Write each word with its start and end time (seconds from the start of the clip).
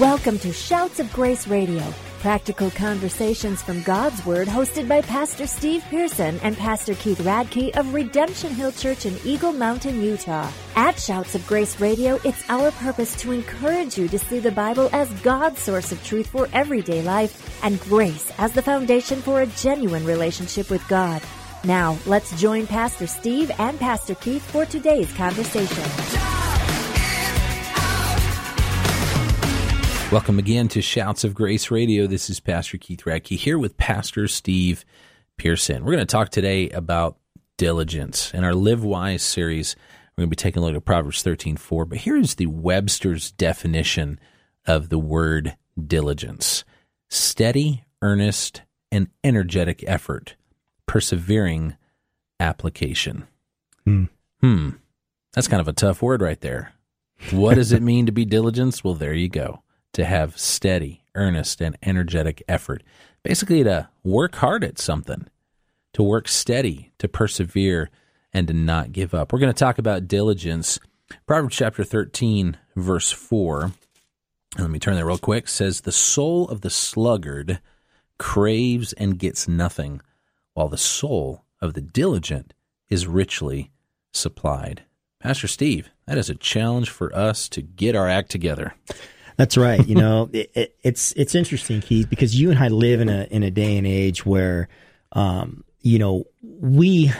Welcome 0.00 0.38
to 0.40 0.52
Shouts 0.52 1.00
of 1.00 1.10
Grace 1.10 1.48
Radio, 1.48 1.82
practical 2.18 2.70
conversations 2.70 3.62
from 3.62 3.80
God's 3.80 4.26
Word, 4.26 4.46
hosted 4.46 4.86
by 4.86 5.00
Pastor 5.00 5.46
Steve 5.46 5.82
Pearson 5.88 6.38
and 6.42 6.54
Pastor 6.54 6.94
Keith 6.96 7.20
Radke 7.20 7.74
of 7.74 7.94
Redemption 7.94 8.52
Hill 8.52 8.72
Church 8.72 9.06
in 9.06 9.16
Eagle 9.24 9.54
Mountain, 9.54 10.02
Utah. 10.02 10.50
At 10.74 11.00
Shouts 11.00 11.34
of 11.34 11.46
Grace 11.46 11.80
Radio, 11.80 12.20
it's 12.24 12.44
our 12.50 12.72
purpose 12.72 13.18
to 13.22 13.32
encourage 13.32 13.96
you 13.96 14.06
to 14.08 14.18
see 14.18 14.38
the 14.38 14.52
Bible 14.52 14.90
as 14.92 15.08
God's 15.22 15.62
source 15.62 15.90
of 15.92 16.04
truth 16.04 16.26
for 16.26 16.46
everyday 16.52 17.00
life 17.00 17.58
and 17.64 17.80
grace 17.80 18.30
as 18.36 18.52
the 18.52 18.60
foundation 18.60 19.22
for 19.22 19.40
a 19.40 19.46
genuine 19.46 20.04
relationship 20.04 20.68
with 20.68 20.86
God. 20.88 21.22
Now, 21.64 21.96
let's 22.04 22.38
join 22.38 22.66
Pastor 22.66 23.06
Steve 23.06 23.50
and 23.58 23.80
Pastor 23.80 24.14
Keith 24.16 24.44
for 24.50 24.66
today's 24.66 25.10
conversation. 25.14 26.15
Welcome 30.16 30.38
again 30.38 30.68
to 30.68 30.80
Shouts 30.80 31.24
of 31.24 31.34
Grace 31.34 31.70
Radio. 31.70 32.06
This 32.06 32.30
is 32.30 32.40
Pastor 32.40 32.78
Keith 32.78 33.00
Radke 33.00 33.36
here 33.36 33.58
with 33.58 33.76
Pastor 33.76 34.26
Steve 34.28 34.82
Pearson. 35.36 35.84
We're 35.84 35.92
going 35.92 36.06
to 36.06 36.10
talk 36.10 36.30
today 36.30 36.70
about 36.70 37.18
diligence. 37.58 38.32
In 38.32 38.42
our 38.42 38.54
Live 38.54 38.82
Wise 38.82 39.22
series, 39.22 39.76
we're 40.16 40.22
going 40.22 40.30
to 40.30 40.34
be 40.34 40.36
taking 40.36 40.62
a 40.62 40.64
look 40.64 40.74
at 40.74 40.86
Proverbs 40.86 41.22
13:4, 41.22 41.86
but 41.86 41.98
here 41.98 42.16
is 42.16 42.36
the 42.36 42.46
Webster's 42.46 43.30
definition 43.32 44.18
of 44.64 44.88
the 44.88 44.98
word 44.98 45.54
diligence. 45.78 46.64
Steady, 47.10 47.84
earnest, 48.00 48.62
and 48.90 49.08
energetic 49.22 49.84
effort, 49.86 50.34
persevering 50.86 51.76
application. 52.40 53.26
Hmm. 53.84 54.04
Hmm. 54.40 54.70
That's 55.34 55.46
kind 55.46 55.60
of 55.60 55.68
a 55.68 55.74
tough 55.74 56.00
word 56.00 56.22
right 56.22 56.40
there. 56.40 56.72
What 57.32 57.56
does 57.56 57.70
it 57.70 57.82
mean 57.82 58.06
to 58.06 58.12
be 58.12 58.24
diligence? 58.24 58.82
Well, 58.82 58.94
there 58.94 59.12
you 59.12 59.28
go 59.28 59.62
to 59.96 60.04
have 60.04 60.38
steady, 60.38 61.02
earnest, 61.14 61.62
and 61.62 61.74
energetic 61.82 62.42
effort. 62.46 62.82
Basically, 63.22 63.64
to 63.64 63.88
work 64.04 64.34
hard 64.36 64.62
at 64.62 64.78
something, 64.78 65.26
to 65.94 66.02
work 66.02 66.28
steady, 66.28 66.92
to 66.98 67.08
persevere, 67.08 67.88
and 68.30 68.46
to 68.46 68.52
not 68.52 68.92
give 68.92 69.14
up. 69.14 69.32
We're 69.32 69.38
going 69.38 69.54
to 69.54 69.58
talk 69.58 69.78
about 69.78 70.06
diligence. 70.06 70.78
Proverbs 71.24 71.56
chapter 71.56 71.82
13, 71.82 72.58
verse 72.76 73.10
4. 73.10 73.72
Let 74.58 74.68
me 74.68 74.78
turn 74.78 74.96
there 74.96 75.06
real 75.06 75.16
quick. 75.16 75.48
Says, 75.48 75.80
The 75.80 75.92
soul 75.92 76.46
of 76.48 76.60
the 76.60 76.68
sluggard 76.68 77.60
craves 78.18 78.92
and 78.92 79.18
gets 79.18 79.48
nothing, 79.48 80.02
while 80.52 80.68
the 80.68 80.76
soul 80.76 81.46
of 81.62 81.72
the 81.72 81.80
diligent 81.80 82.52
is 82.90 83.06
richly 83.06 83.70
supplied. 84.12 84.82
Pastor 85.20 85.48
Steve, 85.48 85.88
that 86.06 86.18
is 86.18 86.28
a 86.28 86.34
challenge 86.34 86.90
for 86.90 87.16
us 87.16 87.48
to 87.48 87.62
get 87.62 87.96
our 87.96 88.06
act 88.06 88.30
together. 88.30 88.74
That's 89.36 89.56
right. 89.56 89.86
You 89.86 89.94
know, 89.94 90.30
it, 90.32 90.50
it, 90.54 90.76
it's 90.82 91.12
it's 91.12 91.34
interesting, 91.34 91.80
Keith, 91.80 92.08
because 92.08 92.38
you 92.38 92.50
and 92.50 92.58
I 92.58 92.68
live 92.68 93.00
in 93.00 93.08
a 93.08 93.24
in 93.30 93.42
a 93.42 93.50
day 93.50 93.76
and 93.76 93.86
age 93.86 94.24
where, 94.24 94.68
um, 95.12 95.64
you 95.80 95.98
know, 95.98 96.24
we 96.42 97.12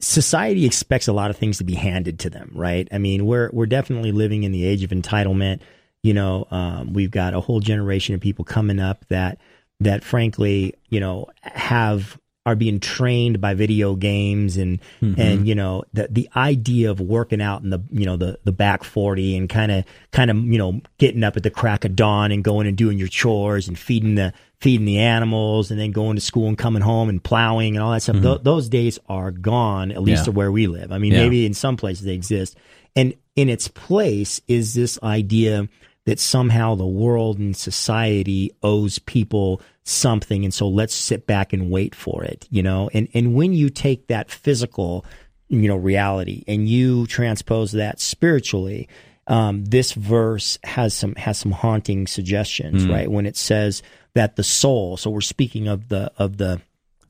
society 0.00 0.66
expects 0.66 1.08
a 1.08 1.12
lot 1.12 1.30
of 1.30 1.36
things 1.36 1.58
to 1.58 1.64
be 1.64 1.74
handed 1.74 2.18
to 2.20 2.30
them, 2.30 2.50
right? 2.54 2.86
I 2.92 2.98
mean, 2.98 3.26
we're 3.26 3.50
we're 3.52 3.66
definitely 3.66 4.12
living 4.12 4.44
in 4.44 4.52
the 4.52 4.64
age 4.64 4.82
of 4.82 4.90
entitlement. 4.90 5.60
You 6.02 6.12
know, 6.12 6.46
um, 6.50 6.92
we've 6.92 7.10
got 7.10 7.32
a 7.32 7.40
whole 7.40 7.60
generation 7.60 8.14
of 8.14 8.20
people 8.20 8.44
coming 8.44 8.78
up 8.78 9.06
that 9.08 9.38
that, 9.80 10.04
frankly, 10.04 10.74
you 10.88 11.00
know, 11.00 11.26
have 11.42 12.18
are 12.46 12.54
being 12.54 12.78
trained 12.78 13.40
by 13.40 13.54
video 13.54 13.94
games 13.94 14.56
and 14.56 14.78
mm-hmm. 15.00 15.18
and 15.20 15.48
you 15.48 15.54
know 15.54 15.82
the 15.94 16.08
the 16.10 16.28
idea 16.36 16.90
of 16.90 17.00
working 17.00 17.40
out 17.40 17.62
in 17.62 17.70
the 17.70 17.80
you 17.90 18.04
know 18.04 18.16
the 18.16 18.38
the 18.44 18.52
back 18.52 18.84
40 18.84 19.36
and 19.36 19.48
kind 19.48 19.72
of 19.72 19.84
kind 20.12 20.30
of 20.30 20.36
you 20.36 20.58
know 20.58 20.80
getting 20.98 21.24
up 21.24 21.36
at 21.36 21.42
the 21.42 21.50
crack 21.50 21.84
of 21.84 21.96
dawn 21.96 22.32
and 22.32 22.44
going 22.44 22.66
and 22.66 22.76
doing 22.76 22.98
your 22.98 23.08
chores 23.08 23.66
and 23.66 23.78
feeding 23.78 24.14
the 24.14 24.32
feeding 24.60 24.84
the 24.84 24.98
animals 24.98 25.70
and 25.70 25.80
then 25.80 25.90
going 25.90 26.16
to 26.16 26.20
school 26.20 26.48
and 26.48 26.58
coming 26.58 26.82
home 26.82 27.08
and 27.08 27.24
plowing 27.24 27.76
and 27.76 27.82
all 27.82 27.92
that 27.92 28.02
stuff 28.02 28.16
mm-hmm. 28.16 28.24
Th- 28.24 28.42
those 28.42 28.68
days 28.68 28.98
are 29.08 29.30
gone 29.30 29.90
at 29.90 30.02
least 30.02 30.20
yeah. 30.20 30.24
to 30.24 30.32
where 30.32 30.52
we 30.52 30.66
live 30.66 30.92
i 30.92 30.98
mean 30.98 31.12
yeah. 31.12 31.22
maybe 31.22 31.46
in 31.46 31.54
some 31.54 31.76
places 31.76 32.04
they 32.04 32.14
exist 32.14 32.56
and 32.94 33.14
in 33.36 33.48
its 33.48 33.68
place 33.68 34.40
is 34.46 34.74
this 34.74 34.98
idea 35.02 35.68
that 36.04 36.20
somehow 36.20 36.74
the 36.74 36.86
world 36.86 37.38
and 37.38 37.56
society 37.56 38.54
owes 38.62 38.98
people 38.98 39.62
something. 39.84 40.44
And 40.44 40.52
so 40.52 40.66
let's 40.68 40.94
sit 40.94 41.26
back 41.26 41.52
and 41.52 41.70
wait 41.70 41.94
for 41.94 42.24
it, 42.24 42.46
you 42.50 42.62
know? 42.62 42.90
And, 42.92 43.08
and 43.14 43.34
when 43.34 43.52
you 43.52 43.68
take 43.70 44.08
that 44.08 44.30
physical, 44.30 45.04
you 45.48 45.68
know, 45.68 45.76
reality 45.76 46.42
and 46.48 46.68
you 46.68 47.06
transpose 47.06 47.72
that 47.72 48.00
spiritually, 48.00 48.88
um, 49.26 49.64
this 49.64 49.92
verse 49.92 50.58
has 50.64 50.94
some, 50.94 51.14
has 51.16 51.38
some 51.38 51.52
haunting 51.52 52.06
suggestions, 52.06 52.86
mm. 52.86 52.90
right? 52.90 53.10
When 53.10 53.26
it 53.26 53.36
says 53.36 53.82
that 54.14 54.36
the 54.36 54.42
soul, 54.42 54.96
so 54.96 55.10
we're 55.10 55.20
speaking 55.20 55.68
of 55.68 55.88
the, 55.88 56.10
of 56.18 56.38
the, 56.38 56.60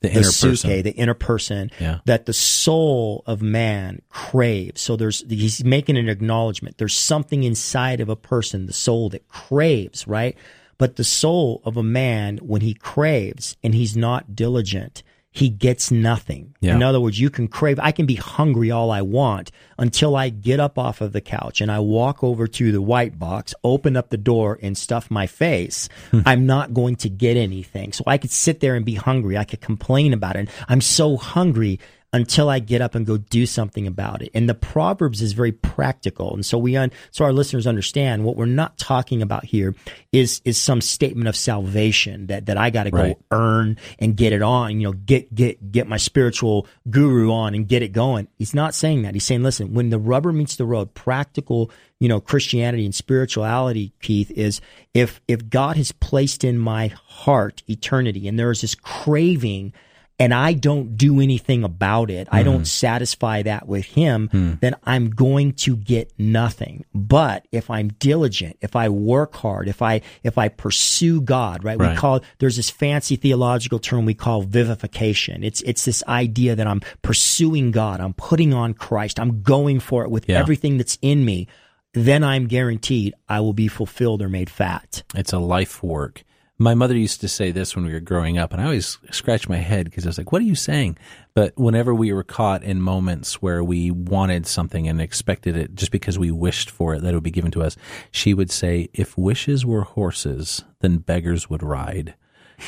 the 0.01 0.11
inner 0.11 0.23
the 0.23 0.39
person, 0.49 0.83
the 0.83 0.91
inner 0.91 1.15
person, 1.15 1.71
yeah. 1.81 2.01
that 2.05 2.27
the 2.27 2.33
soul 2.35 3.23
of 3.27 3.41
man 3.41 4.03
craves. 4.11 4.83
So 4.83 4.97
there's 4.97 5.25
he's 5.29 5.65
making 5.65 5.97
an 5.97 6.11
acknowledgement. 6.11 6.77
There's 6.77 6.95
something 6.95 7.43
inside 7.43 8.01
of 8.01 8.11
a 8.11 8.17
person, 8.17 8.67
the 8.67 8.75
soul 8.75 9.09
that 9.11 9.29
craves, 9.29 10.07
right? 10.07 10.37
But 10.79 10.97
the 10.97 11.05
soul 11.05 11.61
of 11.65 11.77
a 11.77 11.83
man, 11.83 12.39
when 12.39 12.61
he 12.61 12.75
craves 12.75 13.57
and 13.63 13.75
he's 13.75 13.97
not 13.97 14.35
diligent, 14.35 15.03
he 15.35 15.49
gets 15.49 15.91
nothing. 15.91 16.55
Yeah. 16.61 16.77
In 16.77 16.83
other 16.85 17.01
words, 17.01 17.19
you 17.19 17.29
can 17.29 17.49
crave, 17.49 17.81
I 17.81 17.91
can 17.91 18.07
be 18.07 18.15
hungry 18.15 18.71
all 18.71 18.93
I 18.93 19.03
want 19.03 19.51
until 19.77 20.15
I 20.15 20.29
get 20.29 20.61
up 20.61 20.79
off 20.79 21.01
of 21.01 21.13
the 21.13 21.21
couch 21.21 21.61
and 21.61 21.73
I 21.73 21.81
walk 21.81 22.23
over 22.23 22.47
to 22.47 22.71
the 22.71 22.81
white 22.81 23.19
box, 23.19 23.53
open 23.65 23.97
up 23.97 24.11
the 24.11 24.17
door 24.17 24.61
and 24.63 24.79
stuff 24.79 25.11
my 25.11 25.27
face. 25.27 25.89
Hmm. 26.13 26.21
I'm 26.25 26.47
not 26.47 26.73
going 26.73 26.95
to 26.97 27.09
get 27.09 27.37
anything. 27.37 27.93
So 27.93 28.05
I 28.07 28.17
could 28.17 28.31
sit 28.31 28.61
there 28.61 28.77
and 28.77 28.87
be 28.87 28.95
hungry. 28.95 29.37
I 29.37 29.43
could 29.43 29.61
complain 29.61 30.13
about 30.13 30.37
it. 30.37 30.49
I'm 30.69 30.81
so 30.81 31.17
hungry 31.17 31.81
until 32.15 32.49
I 32.49 32.61
get 32.61 32.81
up 32.81 32.95
and 32.95 33.05
go 33.05 33.17
do 33.17 33.45
something 33.45 33.89
about 33.89 34.23
it. 34.23 34.31
And 34.35 34.49
the 34.49 34.55
Proverbs 34.55 35.21
is 35.21 35.33
very 35.33 35.51
practical. 35.51 36.33
And 36.33 36.47
so 36.47 36.57
we, 36.57 36.77
un, 36.77 36.93
so 37.11 37.25
our 37.25 37.33
listeners 37.33 37.67
understand 37.67 38.25
what 38.25 38.37
we're 38.37 38.47
not 38.47 38.79
talking 38.79 39.21
about 39.21 39.45
here 39.45 39.75
is, 40.13 40.41
is 40.45 40.57
some 40.57 40.81
statement 40.81 41.27
of 41.27 41.35
salvation 41.35 42.29
that, 42.29 42.47
that 42.47 42.57
I 42.57 42.71
got 42.71 42.85
to 42.85 42.93
go 42.93 43.03
right. 43.03 43.17
earn 43.33 43.79
and 43.99 44.17
get 44.17 44.33
it 44.33 44.43
on, 44.43 44.79
you 44.81 44.87
know, 44.87 44.93
get, 44.93 45.35
get, 45.35 45.73
get 45.73 45.89
my 45.89 45.97
spiritual 45.97 46.69
guru 46.89 47.33
on 47.33 47.53
and 47.53 47.67
get 47.67 47.83
it 47.83 47.89
going. 47.91 48.29
He's 48.39 48.55
not 48.55 48.77
saying 48.77 49.03
that. 49.03 49.15
He's 49.15 49.25
saying, 49.25 49.43
listen, 49.43 49.75
when 49.75 49.91
the 49.91 49.99
rubber 49.99 50.33
meets 50.33 50.55
the 50.55 50.67
road, 50.67 50.95
practical, 50.95 51.73
you 51.99 52.09
know, 52.09 52.21
Christianity 52.21 52.85
and 52.85 52.95
spirituality, 52.95 53.93
Keith, 54.01 54.31
is 54.31 54.61
if, 54.95 55.21
if 55.27 55.49
God 55.49 55.77
has 55.79 55.91
placed 55.91 56.45
in 56.45 56.59
my 56.59 56.93
heart 57.07 57.65
eternity 57.69 58.29
and 58.29 58.39
there 58.39 58.53
is 58.53 58.61
this 58.61 58.77
craving 58.77 59.73
and 60.19 60.33
I 60.33 60.53
don't 60.53 60.97
do 60.97 61.21
anything 61.21 61.65
about 61.65 62.11
it, 62.11 62.29
mm. 62.29 62.31
I 62.35 62.43
don't 62.43 62.57
mm-hmm. 62.57 62.65
satisfy 62.65 63.43
that 63.43 63.67
with 63.67 63.85
him, 63.85 64.29
mm. 64.29 64.61
then 64.61 64.77
I'm 64.85 65.11
going 65.11 65.55
to 65.55 65.77
get 65.77 66.13
nothing. 66.19 66.85
But 66.95 67.47
if 67.51 67.71
I'm 67.71 67.89
diligent, 67.89 68.57
if 68.61 68.77
I 68.77 68.89
work 68.89 69.35
hard, 69.35 69.69
if 69.69 69.83
I 69.83 70.03
if 70.23 70.39
I 70.39 70.49
pursue 70.49 71.21
God, 71.21 71.65
right? 71.65 71.79
right. 71.79 71.91
We 71.91 71.97
call 71.97 72.21
there's 72.39 72.57
this 72.57 72.71
fancy 72.71 73.17
theological 73.17 73.79
term 73.79 74.05
we 74.05 74.15
call 74.15 74.43
vivification. 74.43 75.43
It's 75.43 75.61
it's 75.63 75.85
this 75.85 76.03
idea 76.07 76.55
that 76.55 76.67
I'm 76.67 76.81
pursuing 77.03 77.73
God, 77.73 78.01
I'm 78.01 78.15
putting 78.15 78.55
on 78.55 78.75
Christ, 78.75 79.19
I'm 79.19 79.43
going 79.43 79.81
for 79.81 80.05
it 80.05 80.11
with 80.11 80.29
yeah. 80.29 80.39
everything 80.39 80.79
that's 80.79 80.99
in 81.03 81.25
me. 81.25 81.49
Then 81.93 82.25
I'm 82.25 82.49
guaranteed 82.49 83.15
I 83.29 83.39
will 83.41 83.53
be 83.53 83.69
fulfilled 83.69 84.21
or 84.21 84.29
made 84.29 84.51
fat. 84.51 85.05
It's 85.15 85.33
a 85.33 85.39
life 85.39 85.81
work. 85.81 86.25
My 86.65 86.75
mother 86.75 86.97
used 86.97 87.21
to 87.21 87.29
say 87.29 87.51
this 87.51 87.77
when 87.77 87.85
we 87.85 87.93
were 87.93 88.01
growing 88.01 88.39
up, 88.39 88.51
and 88.51 88.59
I 88.63 88.65
always 88.65 88.97
scratched 89.11 89.51
my 89.51 89.59
head 89.59 89.85
because 89.85 90.07
I 90.07 90.09
was 90.09 90.17
like, 90.17 90.33
"What 90.33 90.41
are 90.41 90.47
you 90.47 90.55
saying?" 90.55 90.97
But 91.35 91.53
whenever 91.59 91.95
we 91.95 92.11
were 92.11 92.23
caught 92.23 92.63
in 92.63 92.81
moments 92.81 93.43
where 93.43 93.63
we 93.63 93.91
wanted 93.91 94.47
something 94.47 94.89
and 94.89 94.99
expected 94.99 95.59
it 95.59 95.75
just 95.75 95.93
because 95.93 96.19
we 96.19 96.31
wished 96.31 96.71
for 96.71 96.95
it 96.95 97.03
that 97.03 97.11
it 97.11 97.15
would 97.17 97.23
be 97.23 97.31
given 97.31 97.51
to 97.51 97.63
us, 97.63 97.77
she 98.11 98.33
would 98.33 98.51
say, 98.51 98.89
"If 98.95 99.19
wishes 99.19 99.67
were 99.67 99.83
horses, 99.83 100.65
then 100.81 100.97
beggars 100.97 101.51
would 101.51 101.63
ride." 101.63 102.15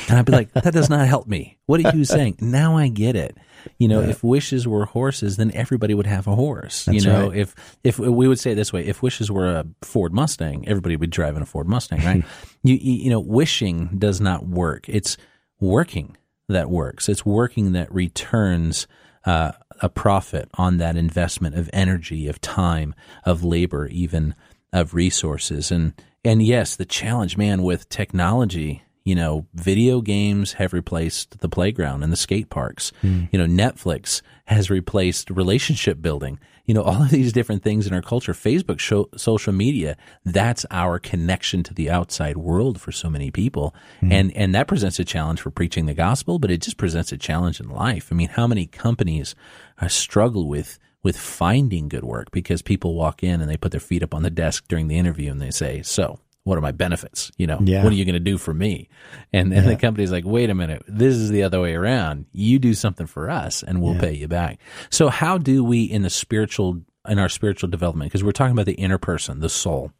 And 0.07 0.17
I'd 0.17 0.25
be 0.25 0.31
like, 0.31 0.51
"That 0.53 0.73
does 0.73 0.89
not 0.89 1.07
help 1.07 1.27
me. 1.27 1.57
What 1.65 1.83
are 1.83 1.95
you 1.95 2.05
saying?" 2.05 2.37
Now 2.39 2.77
I 2.77 2.87
get 2.87 3.15
it. 3.15 3.37
You 3.77 3.87
know, 3.87 4.01
yeah. 4.01 4.09
if 4.09 4.23
wishes 4.23 4.67
were 4.67 4.85
horses, 4.85 5.37
then 5.37 5.51
everybody 5.53 5.93
would 5.93 6.07
have 6.07 6.27
a 6.27 6.35
horse. 6.35 6.85
That's 6.85 7.03
you 7.03 7.09
know, 7.09 7.29
right. 7.29 7.37
if 7.37 7.55
if 7.83 7.99
we 7.99 8.27
would 8.27 8.39
say 8.39 8.51
it 8.51 8.55
this 8.55 8.71
way, 8.71 8.85
if 8.85 9.01
wishes 9.01 9.31
were 9.31 9.47
a 9.47 9.65
Ford 9.81 10.13
Mustang, 10.13 10.67
everybody 10.67 10.95
would 10.95 11.09
drive 11.09 11.35
in 11.35 11.41
a 11.41 11.45
Ford 11.45 11.67
Mustang, 11.67 12.03
right? 12.03 12.23
you, 12.63 12.75
you 12.75 13.09
know, 13.09 13.19
wishing 13.19 13.97
does 13.97 14.21
not 14.21 14.47
work. 14.47 14.87
It's 14.87 15.17
working 15.59 16.17
that 16.49 16.69
works. 16.69 17.09
It's 17.09 17.25
working 17.25 17.73
that 17.73 17.91
returns 17.93 18.87
uh, 19.25 19.51
a 19.81 19.89
profit 19.89 20.49
on 20.55 20.77
that 20.77 20.95
investment 20.95 21.55
of 21.55 21.69
energy, 21.73 22.27
of 22.27 22.39
time, 22.39 22.95
of 23.25 23.43
labor, 23.43 23.87
even 23.87 24.35
of 24.71 24.93
resources. 24.93 25.71
And 25.71 25.93
and 26.23 26.41
yes, 26.41 26.75
the 26.75 26.85
challenge, 26.85 27.37
man, 27.37 27.63
with 27.63 27.89
technology 27.89 28.83
You 29.07 29.15
know, 29.15 29.45
video 29.53 30.01
games 30.01 30.51
have 30.53 30.73
replaced 30.73 31.39
the 31.39 31.47
playground 31.47 32.03
and 32.03 32.11
the 32.11 32.17
skate 32.17 32.49
parks. 32.49 32.91
Mm. 33.01 33.29
You 33.31 33.39
know, 33.39 33.45
Netflix 33.45 34.21
has 34.47 34.69
replaced 34.69 35.29
relationship 35.29 36.01
building. 36.01 36.39
You 36.65 36.73
know, 36.73 36.81
all 36.83 37.03
of 37.03 37.09
these 37.09 37.31
different 37.31 37.63
things 37.63 37.87
in 37.87 37.93
our 37.93 38.01
culture. 38.01 38.33
Facebook, 38.33 38.79
show, 38.79 39.07
social 39.15 39.53
media, 39.53 39.95
that's 40.25 40.65
our 40.71 40.99
connection 40.99 41.63
to 41.63 41.73
the 41.73 41.89
outside 41.89 42.35
world 42.35 42.81
for 42.81 42.91
so 42.91 43.09
many 43.09 43.31
people. 43.31 43.73
Mm. 44.01 44.11
And, 44.11 44.33
and 44.35 44.55
that 44.55 44.67
presents 44.67 44.99
a 44.99 45.05
challenge 45.05 45.39
for 45.39 45.51
preaching 45.51 45.85
the 45.85 45.93
gospel, 45.93 46.37
but 46.37 46.51
it 46.51 46.61
just 46.61 46.75
presents 46.75 47.13
a 47.13 47.17
challenge 47.17 47.61
in 47.61 47.69
life. 47.69 48.09
I 48.11 48.15
mean, 48.15 48.27
how 48.27 48.45
many 48.45 48.65
companies 48.67 49.35
uh, 49.79 49.87
struggle 49.87 50.49
with, 50.49 50.79
with 51.01 51.17
finding 51.17 51.87
good 51.87 52.03
work 52.03 52.29
because 52.31 52.61
people 52.61 52.93
walk 52.93 53.23
in 53.23 53.39
and 53.39 53.49
they 53.49 53.55
put 53.55 53.71
their 53.71 53.79
feet 53.79 54.03
up 54.03 54.13
on 54.13 54.23
the 54.23 54.29
desk 54.29 54.65
during 54.67 54.89
the 54.89 54.97
interview 54.97 55.31
and 55.31 55.41
they 55.41 55.51
say, 55.51 55.81
so 55.81 56.19
what 56.47 56.57
are 56.57 56.61
my 56.61 56.71
benefits? 56.71 57.29
You 57.37 57.45
know, 57.47 57.59
Yeah. 57.61 57.83
what 57.83 57.91
are 57.91 57.95
you 57.95 58.05
going 58.05 58.13
to 58.13 58.19
do 58.19 58.37
for 58.37 58.53
me? 58.53 58.87
And 59.33 59.51
then 59.51 59.65
the 59.65 59.75
company's 59.75 60.11
like, 60.11 60.23
wait 60.25 60.49
a 60.49 60.55
minute, 60.55 60.81
this 60.87 61.13
is 61.13 61.29
the 61.29 61.43
other 61.43 61.59
way 61.61 61.73
around. 61.75 62.25
You 62.31 62.57
do 62.57 62.73
something 62.73 63.05
for 63.05 63.29
us 63.29 63.63
and 63.63 63.81
we'll 63.81 63.95
Yeah. 63.95 64.01
pay 64.01 64.13
you 64.13 64.27
back. 64.29 64.59
So 64.89 65.09
how 65.09 65.37
do 65.37 65.63
we 65.63 65.83
in 65.83 66.03
the 66.03 66.09
spiritual, 66.09 66.81
in 67.07 67.19
our 67.19 67.27
spiritual 67.29 67.69
development, 67.69 68.09
because 68.11 68.23
we're 68.23 68.31
talking 68.31 68.53
about 68.53 68.65
the 68.65 68.73
inner 68.73 68.97
person, 68.97 69.41
the 69.41 69.49
soul, 69.49 69.91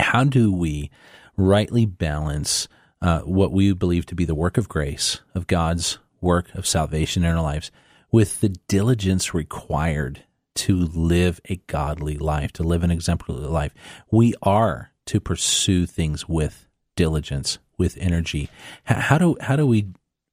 how 0.00 0.24
do 0.24 0.52
we 0.52 0.90
rightly 1.36 1.86
balance 1.86 2.66
uh, 3.00 3.20
what 3.20 3.52
we 3.52 3.72
believe 3.72 4.06
to 4.06 4.14
be 4.14 4.24
the 4.24 4.34
work 4.34 4.56
of 4.56 4.68
grace, 4.68 5.20
of 5.34 5.46
God's 5.46 5.98
work 6.20 6.52
of 6.54 6.66
salvation 6.66 7.22
in 7.22 7.30
our 7.30 7.42
lives, 7.42 7.70
with 8.10 8.40
the 8.40 8.48
diligence 8.68 9.34
required 9.34 10.24
to 10.54 10.76
live 10.94 11.40
a 11.48 11.56
godly 11.66 12.16
life, 12.16 12.52
to 12.52 12.62
live 12.62 12.82
an 12.82 12.90
exemplary 12.90 13.42
life? 13.46 13.72
We 14.10 14.34
are 14.42 14.90
to 15.06 15.20
pursue 15.20 15.86
things 15.86 16.28
with 16.28 16.66
diligence, 16.96 17.58
with 17.78 17.96
energy. 17.98 18.48
How 18.84 19.18
do 19.18 19.36
how 19.40 19.56
do 19.56 19.66
we 19.66 19.88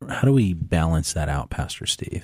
how 0.10 0.22
do 0.22 0.34
we 0.34 0.54
balance 0.54 1.14
that 1.14 1.30
out, 1.30 1.50
Pastor 1.50 1.86
Steve? 1.86 2.24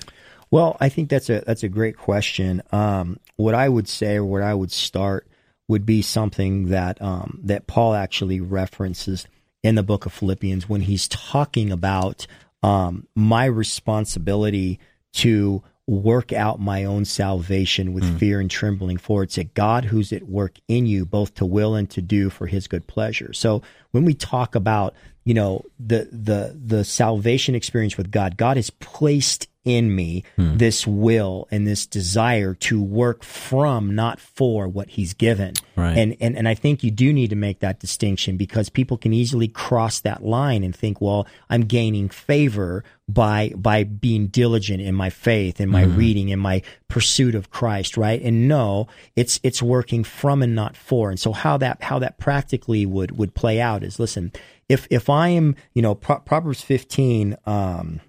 Well, 0.50 0.76
I 0.80 0.88
think 0.88 1.10
that's 1.10 1.28
a 1.28 1.42
that's 1.46 1.62
a 1.62 1.68
great 1.68 1.96
question. 1.96 2.62
Um, 2.72 3.20
what 3.36 3.54
I 3.54 3.68
would 3.68 3.88
say, 3.88 4.16
or 4.16 4.24
what 4.24 4.42
I 4.42 4.54
would 4.54 4.72
start, 4.72 5.26
would 5.68 5.84
be 5.84 6.02
something 6.02 6.68
that 6.68 7.00
um, 7.02 7.40
that 7.44 7.66
Paul 7.66 7.94
actually 7.94 8.40
references 8.40 9.26
in 9.62 9.74
the 9.74 9.82
book 9.82 10.06
of 10.06 10.12
Philippians 10.12 10.68
when 10.68 10.82
he's 10.82 11.08
talking 11.08 11.70
about 11.70 12.26
um, 12.62 13.06
my 13.14 13.44
responsibility 13.44 14.78
to 15.14 15.62
work 15.88 16.34
out 16.34 16.60
my 16.60 16.84
own 16.84 17.02
salvation 17.02 17.94
with 17.94 18.04
hmm. 18.04 18.16
fear 18.18 18.40
and 18.40 18.50
trembling 18.50 18.98
for 18.98 19.22
it's 19.22 19.38
a 19.38 19.44
God 19.44 19.86
who's 19.86 20.12
at 20.12 20.28
work 20.28 20.58
in 20.68 20.84
you 20.84 21.06
both 21.06 21.34
to 21.36 21.46
will 21.46 21.74
and 21.74 21.88
to 21.90 22.02
do 22.02 22.28
for 22.28 22.46
his 22.46 22.68
good 22.68 22.86
pleasure. 22.86 23.32
So 23.32 23.62
when 23.92 24.04
we 24.04 24.12
talk 24.12 24.54
about, 24.54 24.94
you 25.24 25.32
know, 25.32 25.64
the 25.80 26.06
the 26.12 26.54
the 26.62 26.84
salvation 26.84 27.54
experience 27.54 27.96
with 27.96 28.10
God, 28.10 28.36
God 28.36 28.58
has 28.58 28.68
placed 28.68 29.48
in 29.68 29.94
me 29.94 30.24
this 30.36 30.86
will 30.86 31.46
and 31.50 31.66
this 31.66 31.86
desire 31.86 32.54
to 32.54 32.82
work 32.82 33.22
from 33.22 33.94
not 33.94 34.18
for 34.18 34.66
what 34.66 34.90
he's 34.90 35.14
given. 35.14 35.54
Right. 35.76 35.96
And 35.96 36.16
and 36.20 36.36
and 36.36 36.48
I 36.48 36.54
think 36.54 36.82
you 36.82 36.90
do 36.90 37.12
need 37.12 37.30
to 37.30 37.36
make 37.36 37.60
that 37.60 37.80
distinction 37.80 38.36
because 38.36 38.68
people 38.68 38.96
can 38.96 39.12
easily 39.12 39.48
cross 39.48 40.00
that 40.00 40.24
line 40.24 40.64
and 40.64 40.74
think, 40.74 41.00
well, 41.00 41.26
I'm 41.50 41.62
gaining 41.62 42.08
favor 42.08 42.84
by 43.08 43.52
by 43.56 43.84
being 43.84 44.26
diligent 44.26 44.80
in 44.80 44.94
my 44.94 45.10
faith, 45.10 45.60
in 45.60 45.68
my 45.68 45.84
reading, 45.84 46.28
in 46.28 46.38
my 46.38 46.62
pursuit 46.88 47.34
of 47.34 47.50
Christ, 47.50 47.96
right? 47.96 48.20
And 48.20 48.48
no, 48.48 48.88
it's 49.16 49.40
it's 49.42 49.62
working 49.62 50.04
from 50.04 50.42
and 50.42 50.54
not 50.54 50.76
for. 50.76 51.10
And 51.10 51.18
so 51.18 51.32
how 51.32 51.56
that 51.58 51.82
how 51.82 51.98
that 51.98 52.18
practically 52.18 52.84
would 52.86 53.16
would 53.18 53.34
play 53.34 53.60
out 53.60 53.82
is 53.82 53.98
listen, 53.98 54.32
if 54.68 54.86
if 54.90 55.08
I 55.08 55.28
am, 55.28 55.56
you 55.74 55.82
know, 55.82 55.94
Pro- 55.94 56.20
Proverbs 56.20 56.62
15 56.62 57.36
um 57.46 58.00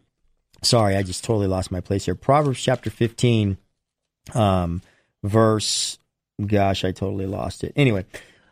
sorry, 0.62 0.96
I 0.96 1.04
just 1.04 1.24
totally 1.24 1.48
lost 1.48 1.72
my 1.72 1.82
place 1.82 2.06
here. 2.06 2.16
Proverbs 2.16 2.62
chapter 2.62 2.90
15 2.90 3.58
um 4.36 4.82
verse 5.24 5.98
gosh, 6.46 6.84
I 6.86 6.92
totally 6.92 7.26
lost 7.26 7.64
it. 7.64 7.74
Anyway, 7.76 8.06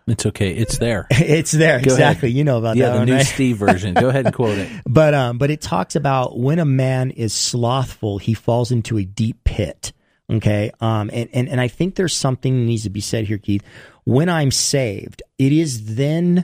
It's 0.07 0.25
okay. 0.25 0.51
It's 0.53 0.77
there. 0.77 1.05
it's 1.11 1.51
there 1.51 1.79
Go 1.79 1.91
ahead. 1.93 1.99
exactly. 1.99 2.31
You 2.31 2.43
know 2.43 2.57
about 2.57 2.75
Yeah, 2.77 2.87
that 2.87 2.91
the 2.93 2.97
one, 2.99 3.07
new 3.07 3.15
right? 3.15 3.25
Steve 3.25 3.57
version. 3.57 3.93
Go 3.93 4.09
ahead 4.09 4.25
and 4.25 4.33
quote 4.35 4.57
it. 4.57 4.69
But 4.85 5.13
um, 5.13 5.37
but 5.37 5.51
it 5.51 5.61
talks 5.61 5.95
about 5.95 6.37
when 6.37 6.59
a 6.59 6.65
man 6.65 7.11
is 7.11 7.33
slothful, 7.33 8.17
he 8.17 8.33
falls 8.33 8.71
into 8.71 8.97
a 8.97 9.03
deep 9.05 9.43
pit. 9.43 9.93
Okay. 10.29 10.71
Um, 10.81 11.09
and, 11.13 11.29
and, 11.31 11.47
and 11.47 11.61
I 11.61 11.69
think 11.69 11.95
there's 11.95 12.15
something 12.15 12.53
that 12.59 12.65
needs 12.65 12.83
to 12.83 12.89
be 12.89 12.99
said 12.99 13.25
here, 13.25 13.37
Keith. 13.37 13.63
When 14.03 14.27
I'm 14.27 14.51
saved, 14.51 15.23
it 15.37 15.53
is 15.53 15.95
then 15.95 16.43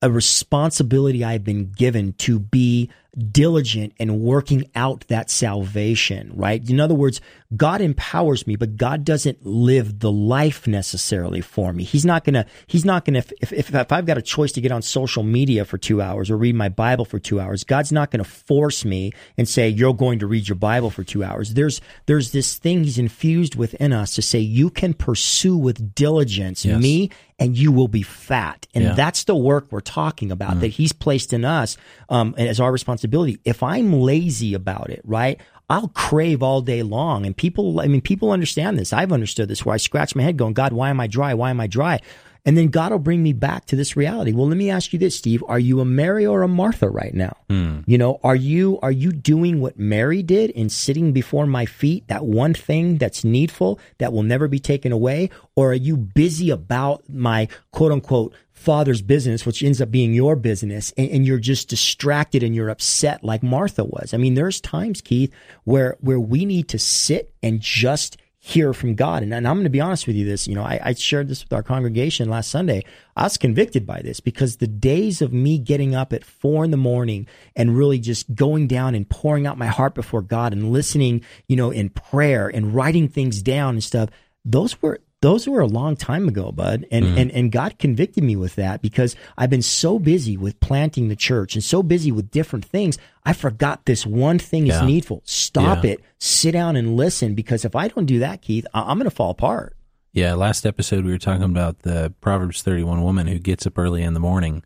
a 0.00 0.10
responsibility 0.10 1.24
I've 1.24 1.44
been 1.44 1.70
given 1.72 2.12
to 2.18 2.38
be 2.38 2.88
diligent 3.18 3.92
in 3.98 4.20
working 4.20 4.70
out 4.74 5.04
that 5.08 5.30
salvation, 5.30 6.32
right? 6.34 6.68
In 6.68 6.80
other 6.80 6.94
words, 6.94 7.20
God 7.56 7.80
empowers 7.80 8.46
me, 8.46 8.56
but 8.56 8.76
God 8.76 9.04
doesn't 9.04 9.44
live 9.44 10.00
the 10.00 10.12
life 10.12 10.66
necessarily 10.66 11.40
for 11.40 11.72
me. 11.72 11.82
He's 11.84 12.04
not 12.04 12.24
gonna, 12.24 12.46
he's 12.66 12.84
not 12.84 13.04
gonna, 13.04 13.18
if, 13.40 13.52
if, 13.52 13.74
if 13.74 13.92
I've 13.92 14.06
got 14.06 14.18
a 14.18 14.22
choice 14.22 14.52
to 14.52 14.60
get 14.60 14.70
on 14.70 14.82
social 14.82 15.22
media 15.22 15.64
for 15.64 15.78
two 15.78 16.02
hours 16.02 16.30
or 16.30 16.36
read 16.36 16.54
my 16.54 16.68
Bible 16.68 17.04
for 17.04 17.18
two 17.18 17.40
hours, 17.40 17.64
God's 17.64 17.90
not 17.90 18.10
gonna 18.10 18.24
force 18.24 18.84
me 18.84 19.12
and 19.36 19.48
say, 19.48 19.68
you're 19.68 19.94
going 19.94 20.18
to 20.18 20.26
read 20.26 20.48
your 20.48 20.56
Bible 20.56 20.90
for 20.90 21.04
two 21.04 21.24
hours. 21.24 21.54
There's, 21.54 21.80
there's 22.06 22.32
this 22.32 22.56
thing 22.56 22.84
he's 22.84 22.98
infused 22.98 23.54
within 23.54 23.92
us 23.92 24.14
to 24.16 24.22
say, 24.22 24.38
you 24.40 24.70
can 24.70 24.94
pursue 24.94 25.56
with 25.56 25.94
diligence 25.94 26.64
Yes. 26.64 26.80
me 26.82 27.10
and 27.38 27.56
you 27.56 27.70
will 27.72 27.88
be 27.88 28.02
fat. 28.02 28.66
And 28.74 28.84
Yeah. 28.84 28.92
that's 28.94 29.24
the 29.24 29.36
work 29.36 29.68
we're 29.70 29.80
talking 29.80 30.32
about 30.32 30.60
that 30.60 30.68
he's 30.68 30.92
placed 30.92 31.32
in 31.32 31.44
us 31.44 31.76
um, 32.08 32.34
as 32.36 32.58
our 32.60 32.72
responsibility. 32.72 33.38
If 33.44 33.62
I'm 33.62 33.92
lazy 33.92 34.54
about 34.54 34.90
it, 34.90 35.00
right? 35.04 35.40
I'll 35.70 35.88
crave 35.88 36.42
all 36.42 36.62
day 36.62 36.82
long. 36.82 37.26
And 37.26 37.36
people, 37.36 37.80
I 37.80 37.86
mean, 37.88 38.00
people 38.00 38.30
understand 38.32 38.78
this. 38.78 38.92
I've 38.92 39.12
understood 39.12 39.48
this 39.48 39.64
where 39.66 39.74
I 39.74 39.76
scratch 39.76 40.16
my 40.16 40.22
head 40.22 40.36
going, 40.38 40.54
God, 40.54 40.72
why 40.72 40.88
am 40.90 40.98
I 40.98 41.06
dry? 41.06 41.34
Why 41.34 41.50
am 41.50 41.60
I 41.60 41.66
dry? 41.66 42.00
And 42.44 42.56
then 42.56 42.68
God 42.68 42.92
will 42.92 42.98
bring 42.98 43.22
me 43.22 43.32
back 43.32 43.66
to 43.66 43.76
this 43.76 43.96
reality. 43.96 44.32
Well, 44.32 44.48
let 44.48 44.56
me 44.56 44.70
ask 44.70 44.92
you 44.92 44.98
this, 44.98 45.16
Steve. 45.16 45.42
Are 45.48 45.58
you 45.58 45.80
a 45.80 45.84
Mary 45.84 46.26
or 46.26 46.42
a 46.42 46.48
Martha 46.48 46.88
right 46.88 47.14
now? 47.14 47.36
Hmm. 47.50 47.80
You 47.86 47.98
know, 47.98 48.20
are 48.22 48.36
you 48.36 48.78
are 48.80 48.92
you 48.92 49.12
doing 49.12 49.60
what 49.60 49.78
Mary 49.78 50.22
did 50.22 50.50
in 50.50 50.68
sitting 50.68 51.12
before 51.12 51.46
my 51.46 51.66
feet, 51.66 52.08
that 52.08 52.24
one 52.24 52.54
thing 52.54 52.98
that's 52.98 53.24
needful 53.24 53.78
that 53.98 54.12
will 54.12 54.22
never 54.22 54.48
be 54.48 54.58
taken 54.58 54.92
away? 54.92 55.30
Or 55.56 55.72
are 55.72 55.74
you 55.74 55.96
busy 55.96 56.50
about 56.50 57.08
my 57.08 57.48
quote 57.72 57.92
unquote 57.92 58.34
father's 58.52 59.02
business, 59.02 59.46
which 59.46 59.62
ends 59.62 59.80
up 59.80 59.90
being 59.90 60.12
your 60.14 60.34
business, 60.34 60.92
and, 60.96 61.10
and 61.10 61.26
you're 61.26 61.38
just 61.38 61.68
distracted 61.68 62.42
and 62.42 62.54
you're 62.54 62.70
upset 62.70 63.22
like 63.22 63.42
Martha 63.42 63.84
was? 63.84 64.14
I 64.14 64.16
mean, 64.16 64.34
there's 64.34 64.60
times, 64.60 65.00
Keith, 65.00 65.32
where 65.64 65.96
where 66.00 66.20
we 66.20 66.44
need 66.44 66.68
to 66.68 66.78
sit 66.78 67.34
and 67.42 67.60
just 67.60 68.16
hear 68.48 68.72
from 68.72 68.94
God. 68.94 69.22
And, 69.22 69.34
and 69.34 69.46
I'm 69.46 69.56
going 69.56 69.64
to 69.64 69.70
be 69.70 69.80
honest 69.80 70.06
with 70.06 70.16
you 70.16 70.24
this, 70.24 70.48
you 70.48 70.54
know, 70.54 70.62
I, 70.62 70.80
I 70.82 70.94
shared 70.94 71.28
this 71.28 71.44
with 71.44 71.52
our 71.52 71.62
congregation 71.62 72.30
last 72.30 72.50
Sunday. 72.50 72.82
I 73.14 73.24
was 73.24 73.36
convicted 73.36 73.86
by 73.86 74.00
this 74.00 74.20
because 74.20 74.56
the 74.56 74.66
days 74.66 75.20
of 75.20 75.34
me 75.34 75.58
getting 75.58 75.94
up 75.94 76.14
at 76.14 76.24
four 76.24 76.64
in 76.64 76.70
the 76.70 76.78
morning 76.78 77.26
and 77.54 77.76
really 77.76 77.98
just 77.98 78.34
going 78.34 78.66
down 78.66 78.94
and 78.94 79.06
pouring 79.06 79.46
out 79.46 79.58
my 79.58 79.66
heart 79.66 79.94
before 79.94 80.22
God 80.22 80.54
and 80.54 80.72
listening, 80.72 81.22
you 81.46 81.56
know, 81.56 81.70
in 81.70 81.90
prayer 81.90 82.48
and 82.48 82.74
writing 82.74 83.06
things 83.06 83.42
down 83.42 83.74
and 83.74 83.84
stuff, 83.84 84.08
those 84.46 84.80
were 84.80 85.00
those 85.20 85.48
were 85.48 85.60
a 85.60 85.66
long 85.66 85.96
time 85.96 86.28
ago, 86.28 86.52
bud. 86.52 86.86
And, 86.90 87.04
mm. 87.04 87.16
and, 87.18 87.30
and 87.32 87.50
God 87.50 87.78
convicted 87.78 88.22
me 88.22 88.36
with 88.36 88.54
that 88.54 88.82
because 88.82 89.16
I've 89.36 89.50
been 89.50 89.62
so 89.62 89.98
busy 89.98 90.36
with 90.36 90.60
planting 90.60 91.08
the 91.08 91.16
church 91.16 91.54
and 91.54 91.64
so 91.64 91.82
busy 91.82 92.12
with 92.12 92.30
different 92.30 92.64
things. 92.64 92.98
I 93.24 93.32
forgot 93.32 93.84
this 93.84 94.06
one 94.06 94.38
thing 94.38 94.68
is 94.68 94.80
needful. 94.82 95.22
Stop 95.24 95.84
Yeah. 95.84 95.92
it, 95.92 96.00
sit 96.18 96.52
down 96.52 96.76
and 96.76 96.96
listen 96.96 97.34
because 97.34 97.64
if 97.64 97.74
I 97.74 97.88
don't 97.88 98.06
do 98.06 98.20
that, 98.20 98.42
Keith, 98.42 98.66
I- 98.72 98.82
I'm 98.82 98.98
going 98.98 99.10
to 99.10 99.14
fall 99.14 99.30
apart. 99.30 99.76
Yeah, 100.12 100.34
last 100.34 100.64
episode 100.64 101.04
we 101.04 101.10
were 101.10 101.18
talking 101.18 101.42
about 101.44 101.80
the 101.80 102.14
Proverbs 102.20 102.62
31 102.62 103.02
woman 103.02 103.26
who 103.26 103.38
gets 103.38 103.66
up 103.66 103.76
early 103.76 104.02
in 104.02 104.14
the 104.14 104.20
morning 104.20 104.62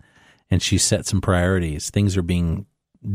and 0.51 0.63
she 0.63 0.77
sets 0.79 1.11
some 1.11 1.21
priorities. 1.21 1.91
Things 1.91 2.17
are 2.17 2.23
being 2.23 2.67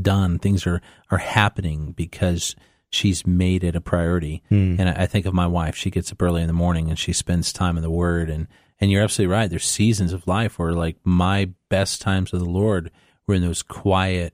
done, 0.01 0.39
things 0.39 0.65
are, 0.67 0.81
are 1.11 1.19
happening 1.19 1.91
because 1.93 2.55
she's 2.89 3.27
made 3.27 3.63
it 3.63 3.75
a 3.75 3.81
priority. 3.81 4.43
And 4.79 4.89
I, 4.89 5.03
I 5.03 5.05
think 5.05 5.25
of 5.25 5.33
my 5.33 5.47
wife. 5.47 5.75
She 5.75 5.89
gets 5.89 6.11
up 6.11 6.21
early 6.21 6.41
in 6.41 6.47
the 6.47 6.53
morning 6.53 6.89
and 6.89 6.97
she 6.97 7.13
spends 7.13 7.51
time 7.53 7.77
in 7.77 7.83
the 7.83 7.89
Word. 7.89 8.29
And, 8.29 8.47
and 8.79 8.91
you're 8.91 9.03
absolutely 9.03 9.33
right. 9.33 9.49
There's 9.49 9.65
seasons 9.65 10.13
of 10.13 10.27
life 10.27 10.57
where, 10.59 10.73
like, 10.73 10.97
my 11.03 11.49
best 11.69 12.01
times 12.01 12.31
with 12.31 12.41
the 12.41 12.49
Lord 12.49 12.91
were 13.27 13.35
in 13.35 13.41
those 13.41 13.63
quiet 13.63 14.33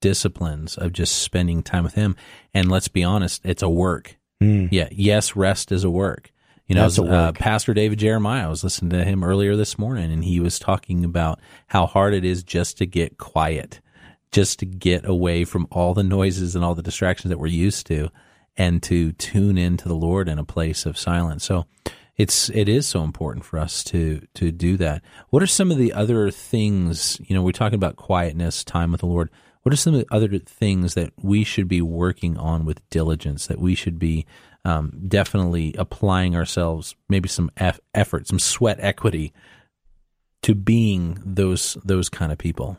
disciplines 0.00 0.76
of 0.76 0.92
just 0.92 1.22
spending 1.22 1.62
time 1.62 1.84
with 1.84 1.94
Him. 1.94 2.16
And 2.52 2.70
let's 2.70 2.88
be 2.88 3.04
honest, 3.04 3.40
it's 3.44 3.62
a 3.62 3.68
work. 3.68 4.16
Yeah. 4.70 4.88
Yes, 4.90 5.36
rest 5.36 5.72
is 5.72 5.84
a 5.84 5.90
work. 5.90 6.30
You 6.66 6.74
know, 6.74 6.82
uh. 7.04 7.32
Pastor 7.32 7.74
David 7.74 7.98
Jeremiah, 7.98 8.46
I 8.46 8.48
was 8.48 8.64
listening 8.64 8.90
to 8.98 9.04
him 9.04 9.22
earlier 9.22 9.54
this 9.54 9.78
morning, 9.78 10.10
and 10.10 10.24
he 10.24 10.40
was 10.40 10.58
talking 10.58 11.04
about 11.04 11.38
how 11.66 11.84
hard 11.84 12.14
it 12.14 12.24
is 12.24 12.42
just 12.42 12.78
to 12.78 12.86
get 12.86 13.18
quiet, 13.18 13.80
just 14.34 14.58
to 14.58 14.66
get 14.66 15.06
away 15.06 15.44
from 15.44 15.68
all 15.70 15.94
the 15.94 16.02
noises 16.02 16.56
and 16.56 16.64
all 16.64 16.74
the 16.74 16.82
distractions 16.82 17.30
that 17.30 17.38
we're 17.38 17.46
used 17.46 17.86
to, 17.86 18.10
and 18.56 18.82
to 18.82 19.12
tune 19.12 19.56
into 19.56 19.86
the 19.86 19.94
Lord 19.94 20.28
in 20.28 20.40
a 20.40 20.44
place 20.44 20.86
of 20.86 20.98
silence. 20.98 21.44
So, 21.44 21.66
it's 22.16 22.48
it 22.50 22.68
is 22.68 22.86
so 22.86 23.02
important 23.02 23.44
for 23.44 23.58
us 23.58 23.84
to 23.84 24.26
to 24.34 24.50
do 24.50 24.76
that. 24.78 25.02
What 25.30 25.42
are 25.42 25.46
some 25.46 25.70
of 25.70 25.78
the 25.78 25.92
other 25.92 26.30
things? 26.32 27.20
You 27.24 27.34
know, 27.34 27.42
we're 27.42 27.52
talking 27.52 27.76
about 27.76 27.96
quietness, 27.96 28.64
time 28.64 28.90
with 28.90 29.00
the 29.00 29.06
Lord. 29.06 29.30
What 29.62 29.72
are 29.72 29.76
some 29.76 29.94
of 29.94 30.00
the 30.00 30.14
other 30.14 30.38
things 30.40 30.94
that 30.94 31.12
we 31.22 31.44
should 31.44 31.68
be 31.68 31.80
working 31.80 32.36
on 32.36 32.64
with 32.64 32.88
diligence? 32.90 33.46
That 33.46 33.60
we 33.60 33.74
should 33.74 33.98
be 33.98 34.26
um, 34.64 34.92
definitely 35.06 35.74
applying 35.78 36.34
ourselves, 36.34 36.96
maybe 37.08 37.28
some 37.28 37.50
eff- 37.56 37.80
effort, 37.94 38.26
some 38.26 38.38
sweat 38.40 38.78
equity 38.80 39.32
to 40.42 40.54
being 40.54 41.18
those 41.24 41.78
those 41.84 42.08
kind 42.08 42.32
of 42.32 42.38
people. 42.38 42.78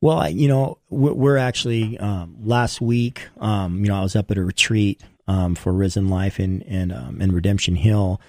Well, 0.00 0.18
I 0.18 0.28
you 0.28 0.48
know, 0.48 0.78
we're 0.90 1.36
actually 1.36 1.98
um, 1.98 2.36
last 2.44 2.80
week. 2.80 3.28
Um, 3.38 3.84
you 3.84 3.88
know, 3.88 3.98
I 3.98 4.02
was 4.02 4.16
up 4.16 4.30
at 4.30 4.38
a 4.38 4.44
retreat 4.44 5.02
um, 5.26 5.54
for 5.54 5.72
Risen 5.72 6.08
Life 6.08 6.38
in 6.38 6.62
in, 6.62 6.92
um, 6.92 7.20
in 7.20 7.32
Redemption 7.32 7.76
Hill, 7.76 8.20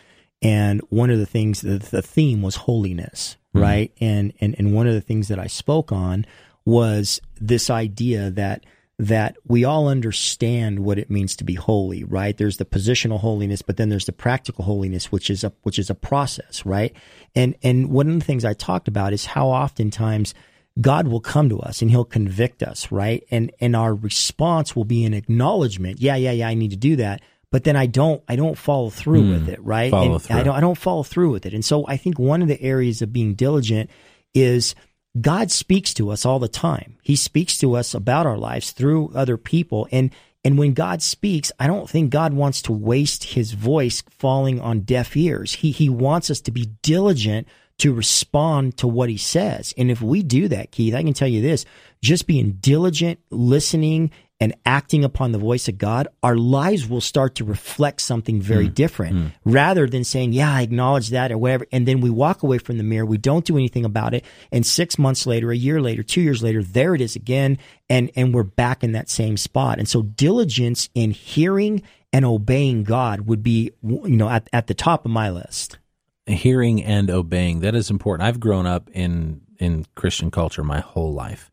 and 0.41 0.81
one 0.89 1.09
of 1.09 1.19
the 1.19 1.25
things, 1.25 1.61
the, 1.61 1.79
the 1.79 2.01
theme 2.01 2.41
was 2.41 2.55
holiness, 2.55 3.37
mm-hmm. 3.49 3.63
right? 3.63 3.91
And, 3.99 4.33
and, 4.39 4.55
and 4.57 4.73
one 4.73 4.87
of 4.87 4.93
the 4.93 5.01
things 5.01 5.27
that 5.29 5.39
I 5.39 5.47
spoke 5.47 5.91
on 5.91 6.25
was 6.65 7.21
this 7.39 7.69
idea 7.69 8.29
that, 8.31 8.65
that 8.99 9.37
we 9.45 9.63
all 9.63 9.87
understand 9.87 10.79
what 10.79 10.99
it 10.99 11.09
means 11.09 11.35
to 11.37 11.43
be 11.43 11.55
holy, 11.55 12.03
right? 12.03 12.37
There's 12.37 12.57
the 12.57 12.65
positional 12.65 13.19
holiness, 13.19 13.61
but 13.61 13.77
then 13.77 13.89
there's 13.89 14.05
the 14.05 14.11
practical 14.11 14.65
holiness, 14.65 15.11
which 15.11 15.29
is 15.29 15.43
a, 15.43 15.53
which 15.63 15.79
is 15.79 15.89
a 15.89 15.95
process, 15.95 16.65
right? 16.65 16.93
And, 17.35 17.55
and 17.63 17.89
one 17.89 18.09
of 18.09 18.19
the 18.19 18.25
things 18.25 18.45
I 18.45 18.53
talked 18.53 18.87
about 18.87 19.13
is 19.13 19.25
how 19.25 19.47
oftentimes 19.47 20.33
God 20.79 21.07
will 21.07 21.21
come 21.21 21.49
to 21.49 21.59
us 21.59 21.81
and 21.81 21.89
he'll 21.89 22.05
convict 22.05 22.61
us, 22.61 22.91
right? 22.91 23.23
And, 23.31 23.51
and 23.59 23.75
our 23.75 23.95
response 23.95 24.75
will 24.75 24.85
be 24.85 25.05
an 25.05 25.13
acknowledgement. 25.13 25.99
Yeah, 25.99 26.15
yeah, 26.15 26.31
yeah, 26.31 26.47
I 26.47 26.53
need 26.53 26.71
to 26.71 26.77
do 26.77 26.97
that 26.97 27.21
but 27.51 27.63
then 27.63 27.75
I 27.75 27.85
don't 27.85 28.21
I 28.27 28.35
don't 28.35 28.57
follow 28.57 28.89
through 28.89 29.23
mm, 29.23 29.31
with 29.31 29.49
it, 29.49 29.63
right? 29.63 29.91
Follow 29.91 30.19
through. 30.19 30.35
I 30.35 30.43
don't 30.43 30.55
I 30.55 30.59
don't 30.59 30.77
follow 30.77 31.03
through 31.03 31.31
with 31.31 31.45
it. 31.45 31.53
And 31.53 31.63
so 31.63 31.85
I 31.87 31.97
think 31.97 32.19
one 32.19 32.41
of 32.41 32.47
the 32.47 32.61
areas 32.61 33.01
of 33.01 33.13
being 33.13 33.35
diligent 33.35 33.89
is 34.33 34.75
God 35.19 35.49
speaks 35.49 35.93
to 35.95 36.09
us 36.11 36.25
all 36.25 36.39
the 36.39 36.47
time. 36.47 36.97
He 37.01 37.15
speaks 37.15 37.57
to 37.59 37.75
us 37.75 37.93
about 37.93 38.25
our 38.25 38.37
lives 38.37 38.71
through 38.71 39.11
other 39.15 39.37
people 39.37 39.87
and 39.91 40.11
and 40.43 40.57
when 40.57 40.73
God 40.73 41.01
speaks, 41.01 41.51
I 41.59 41.67
don't 41.67 41.89
think 41.89 42.09
God 42.09 42.33
wants 42.33 42.61
to 42.63 42.71
waste 42.71 43.23
his 43.25 43.51
voice 43.51 44.01
falling 44.09 44.61
on 44.61 44.81
deaf 44.81 45.15
ears. 45.17 45.53
He 45.53 45.71
he 45.71 45.89
wants 45.89 46.29
us 46.29 46.41
to 46.41 46.51
be 46.51 46.69
diligent 46.81 47.47
to 47.79 47.93
respond 47.93 48.77
to 48.77 48.87
what 48.87 49.09
he 49.09 49.17
says. 49.17 49.73
And 49.77 49.91
if 49.91 50.01
we 50.01 50.23
do 50.23 50.47
that, 50.47 50.71
Keith, 50.71 50.95
I 50.95 51.03
can 51.03 51.13
tell 51.13 51.27
you 51.27 51.41
this, 51.41 51.65
just 52.01 52.27
being 52.27 52.53
diligent, 52.53 53.19
listening 53.29 54.11
and 54.39 54.55
acting 54.65 55.03
upon 55.03 55.31
the 55.31 55.39
voice 55.39 55.67
of 55.67 55.77
God, 55.77 56.07
our 56.21 56.35
lives 56.35 56.87
will 56.87 57.01
start 57.01 57.35
to 57.35 57.43
reflect 57.43 58.01
something 58.01 58.39
very 58.39 58.69
mm. 58.69 58.73
different 58.73 59.15
mm. 59.15 59.31
rather 59.45 59.87
than 59.87 60.03
saying, 60.03 60.33
yeah, 60.33 60.53
I 60.53 60.61
acknowledge 60.61 61.09
that 61.09 61.31
or 61.31 61.39
whatever. 61.39 61.65
And 61.71 61.87
then 61.87 62.01
we 62.01 62.11
walk 62.11 62.43
away 62.43 62.59
from 62.59 62.77
the 62.77 62.83
mirror. 62.83 63.05
We 63.05 63.17
don't 63.17 63.45
do 63.45 63.57
anything 63.57 63.83
about 63.83 64.13
it. 64.13 64.23
And 64.51 64.65
six 64.65 64.99
months 64.99 65.25
later, 65.25 65.51
a 65.51 65.57
year 65.57 65.81
later, 65.81 66.03
two 66.03 66.21
years 66.21 66.43
later, 66.43 66.61
there 66.61 66.93
it 66.93 67.01
is 67.01 67.15
again. 67.15 67.57
And, 67.89 68.11
and 68.15 68.33
we're 68.33 68.43
back 68.43 68.83
in 68.83 68.91
that 68.91 69.09
same 69.09 69.37
spot. 69.37 69.79
And 69.79 69.89
so 69.89 70.03
diligence 70.03 70.89
in 70.93 71.11
hearing 71.11 71.81
and 72.13 72.23
obeying 72.23 72.83
God 72.83 73.21
would 73.21 73.41
be, 73.41 73.71
you 73.83 74.07
know, 74.07 74.29
at, 74.29 74.47
at 74.53 74.67
the 74.67 74.75
top 74.75 75.03
of 75.03 75.11
my 75.11 75.31
list. 75.31 75.79
Hearing 76.27 76.83
and 76.83 77.09
obeying. 77.09 77.61
That 77.61 77.75
is 77.75 77.89
important. 77.89 78.27
I've 78.27 78.39
grown 78.39 78.65
up 78.65 78.89
in, 78.91 79.41
in 79.59 79.85
Christian 79.95 80.29
culture 80.29 80.63
my 80.63 80.79
whole 80.79 81.13
life. 81.13 81.49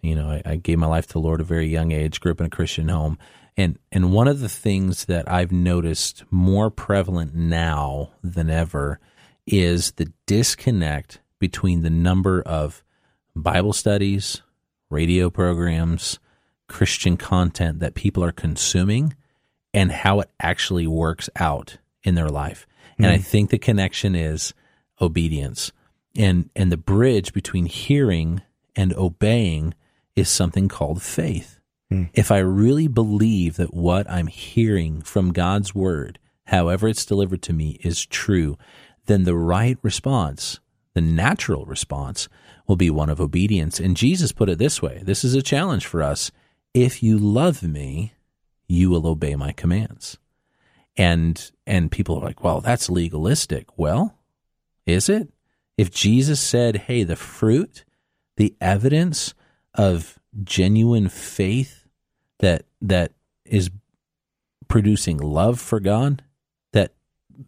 You 0.00 0.16
know, 0.16 0.28
I, 0.28 0.42
I 0.44 0.56
gave 0.56 0.78
my 0.78 0.86
life 0.86 1.06
to 1.08 1.12
the 1.14 1.20
Lord 1.20 1.40
at 1.40 1.44
a 1.44 1.48
very 1.48 1.68
young 1.68 1.92
age, 1.92 2.20
grew 2.20 2.32
up 2.32 2.40
in 2.40 2.46
a 2.46 2.50
Christian 2.50 2.88
home. 2.88 3.18
And 3.56 3.78
and 3.90 4.12
one 4.12 4.28
of 4.28 4.40
the 4.40 4.48
things 4.48 5.04
that 5.06 5.30
I've 5.30 5.52
noticed 5.52 6.24
more 6.30 6.70
prevalent 6.70 7.34
now 7.34 8.12
than 8.22 8.48
ever 8.48 8.98
is 9.46 9.92
the 9.92 10.12
disconnect 10.26 11.20
between 11.38 11.82
the 11.82 11.90
number 11.90 12.40
of 12.42 12.82
Bible 13.36 13.72
studies, 13.72 14.42
radio 14.88 15.28
programs, 15.28 16.18
Christian 16.68 17.16
content 17.16 17.80
that 17.80 17.94
people 17.94 18.24
are 18.24 18.32
consuming 18.32 19.14
and 19.74 19.92
how 19.92 20.20
it 20.20 20.30
actually 20.40 20.86
works 20.86 21.28
out 21.36 21.78
in 22.02 22.14
their 22.14 22.28
life. 22.28 22.66
Mm. 22.98 23.04
And 23.04 23.06
I 23.06 23.16
hmm. 23.16 23.22
think 23.22 23.50
the 23.50 23.58
connection 23.58 24.14
is 24.14 24.54
obedience. 25.00 25.72
And 26.16 26.50
and 26.54 26.70
the 26.70 26.76
bridge 26.76 27.32
between 27.32 27.66
hearing 27.66 28.42
and 28.76 28.94
obeying 28.94 29.74
is 30.14 30.28
something 30.28 30.68
called 30.68 31.02
faith. 31.02 31.58
Hmm. 31.90 32.04
If 32.14 32.30
I 32.30 32.38
really 32.38 32.88
believe 32.88 33.56
that 33.56 33.74
what 33.74 34.10
I'm 34.10 34.26
hearing 34.26 35.02
from 35.02 35.32
God's 35.32 35.74
word, 35.74 36.18
however 36.46 36.88
it's 36.88 37.06
delivered 37.06 37.42
to 37.42 37.52
me, 37.52 37.78
is 37.82 38.06
true, 38.06 38.56
then 39.06 39.24
the 39.24 39.36
right 39.36 39.78
response, 39.82 40.60
the 40.94 41.00
natural 41.00 41.64
response, 41.64 42.28
will 42.66 42.76
be 42.76 42.90
one 42.90 43.10
of 43.10 43.20
obedience. 43.20 43.80
And 43.80 43.96
Jesus 43.96 44.32
put 44.32 44.48
it 44.48 44.58
this 44.58 44.80
way 44.80 45.02
this 45.04 45.24
is 45.24 45.34
a 45.34 45.42
challenge 45.42 45.86
for 45.86 46.02
us. 46.02 46.30
If 46.74 47.02
you 47.02 47.18
love 47.18 47.62
me, 47.62 48.14
you 48.66 48.88
will 48.88 49.06
obey 49.06 49.34
my 49.36 49.52
commands. 49.52 50.18
And 50.96 51.50
and 51.66 51.90
people 51.90 52.18
are 52.18 52.24
like, 52.24 52.44
well, 52.44 52.60
that's 52.60 52.90
legalistic. 52.90 53.78
Well, 53.78 54.18
is 54.86 55.08
it? 55.08 55.32
If 55.78 55.90
Jesus 55.90 56.40
said, 56.40 56.76
hey, 56.76 57.02
the 57.02 57.16
fruit, 57.16 57.84
the 58.36 58.54
evidence 58.60 59.34
of 59.74 60.18
genuine 60.44 61.08
faith 61.08 61.86
that 62.40 62.66
that 62.82 63.12
is 63.44 63.70
producing 64.68 65.18
love 65.18 65.60
for 65.60 65.80
God, 65.80 66.22
that 66.72 66.94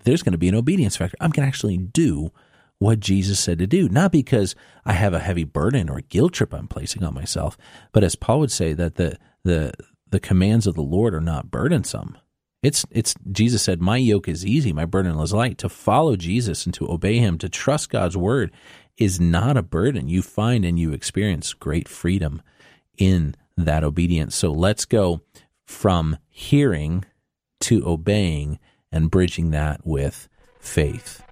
there's 0.04 0.22
going 0.22 0.32
to 0.32 0.38
be 0.38 0.48
an 0.48 0.54
obedience 0.54 0.96
factor. 0.96 1.16
I'm 1.20 1.30
going 1.30 1.44
to 1.44 1.48
actually 1.48 1.76
do 1.76 2.30
what 2.78 3.00
Jesus 3.00 3.40
said 3.40 3.58
to 3.58 3.66
do, 3.66 3.88
not 3.88 4.12
because 4.12 4.54
I 4.84 4.92
have 4.94 5.14
a 5.14 5.20
heavy 5.20 5.44
burden 5.44 5.88
or 5.88 6.00
guilt 6.00 6.32
trip 6.32 6.52
I'm 6.52 6.68
placing 6.68 7.02
on 7.02 7.14
myself, 7.14 7.56
but 7.92 8.04
as 8.04 8.16
Paul 8.16 8.40
would 8.40 8.52
say 8.52 8.72
that 8.72 8.96
the 8.96 9.18
the 9.42 9.72
the 10.08 10.20
commands 10.20 10.66
of 10.66 10.74
the 10.74 10.82
Lord 10.82 11.14
are 11.14 11.20
not 11.20 11.50
burdensome. 11.50 12.16
It's 12.64 12.86
it's 12.90 13.14
Jesus 13.30 13.62
said, 13.62 13.80
"My 13.82 13.98
yoke 13.98 14.26
is 14.26 14.44
easy, 14.44 14.72
my 14.72 14.86
burden 14.86 15.18
is 15.18 15.34
light." 15.34 15.58
To 15.58 15.68
follow 15.68 16.16
Jesus 16.16 16.64
and 16.64 16.74
to 16.74 16.90
obey 16.90 17.18
him, 17.18 17.36
to 17.38 17.48
trust 17.48 17.90
God's 17.90 18.16
word 18.16 18.50
is 18.96 19.20
not 19.20 19.58
a 19.58 19.62
burden. 19.62 20.08
You 20.08 20.22
find 20.22 20.64
and 20.64 20.78
you 20.78 20.92
experience 20.92 21.52
great 21.52 21.88
freedom 21.88 22.40
in 22.96 23.34
that 23.56 23.84
obedience. 23.84 24.34
So 24.34 24.50
let's 24.50 24.86
go 24.86 25.20
from 25.64 26.16
hearing 26.30 27.04
to 27.60 27.86
obeying 27.86 28.58
and 28.90 29.10
bridging 29.10 29.50
that 29.50 29.86
with 29.86 30.28
faith. 30.58 31.22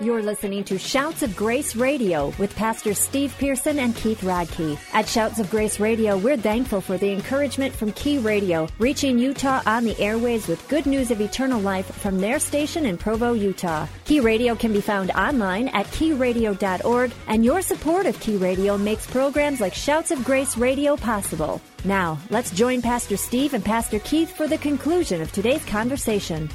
You're 0.00 0.22
listening 0.22 0.62
to 0.64 0.78
Shouts 0.78 1.24
of 1.24 1.34
Grace 1.34 1.74
Radio 1.74 2.32
with 2.38 2.54
Pastor 2.54 2.94
Steve 2.94 3.34
Pearson 3.36 3.80
and 3.80 3.96
Keith 3.96 4.20
Radke. 4.20 4.78
At 4.92 5.08
Shouts 5.08 5.40
of 5.40 5.50
Grace 5.50 5.80
Radio, 5.80 6.16
we're 6.16 6.36
thankful 6.36 6.80
for 6.80 6.96
the 6.96 7.10
encouragement 7.10 7.74
from 7.74 7.90
Key 7.90 8.18
Radio, 8.18 8.68
reaching 8.78 9.18
Utah 9.18 9.60
on 9.66 9.82
the 9.82 9.98
airways 9.98 10.46
with 10.46 10.68
good 10.68 10.86
news 10.86 11.10
of 11.10 11.20
eternal 11.20 11.60
life 11.60 11.92
from 11.96 12.20
their 12.20 12.38
station 12.38 12.86
in 12.86 12.96
Provo, 12.96 13.32
Utah. 13.32 13.88
Key 14.04 14.20
Radio 14.20 14.54
can 14.54 14.72
be 14.72 14.80
found 14.80 15.10
online 15.10 15.66
at 15.70 15.86
keyradio.org, 15.86 17.12
and 17.26 17.44
your 17.44 17.60
support 17.60 18.06
of 18.06 18.20
Key 18.20 18.36
Radio 18.36 18.78
makes 18.78 19.04
programs 19.04 19.60
like 19.60 19.74
Shouts 19.74 20.12
of 20.12 20.24
Grace 20.24 20.56
Radio 20.56 20.96
possible. 20.96 21.60
Now, 21.84 22.20
let's 22.30 22.52
join 22.52 22.82
Pastor 22.82 23.16
Steve 23.16 23.52
and 23.52 23.64
Pastor 23.64 23.98
Keith 23.98 24.30
for 24.30 24.46
the 24.46 24.58
conclusion 24.58 25.20
of 25.20 25.32
today's 25.32 25.64
conversation. 25.64 26.50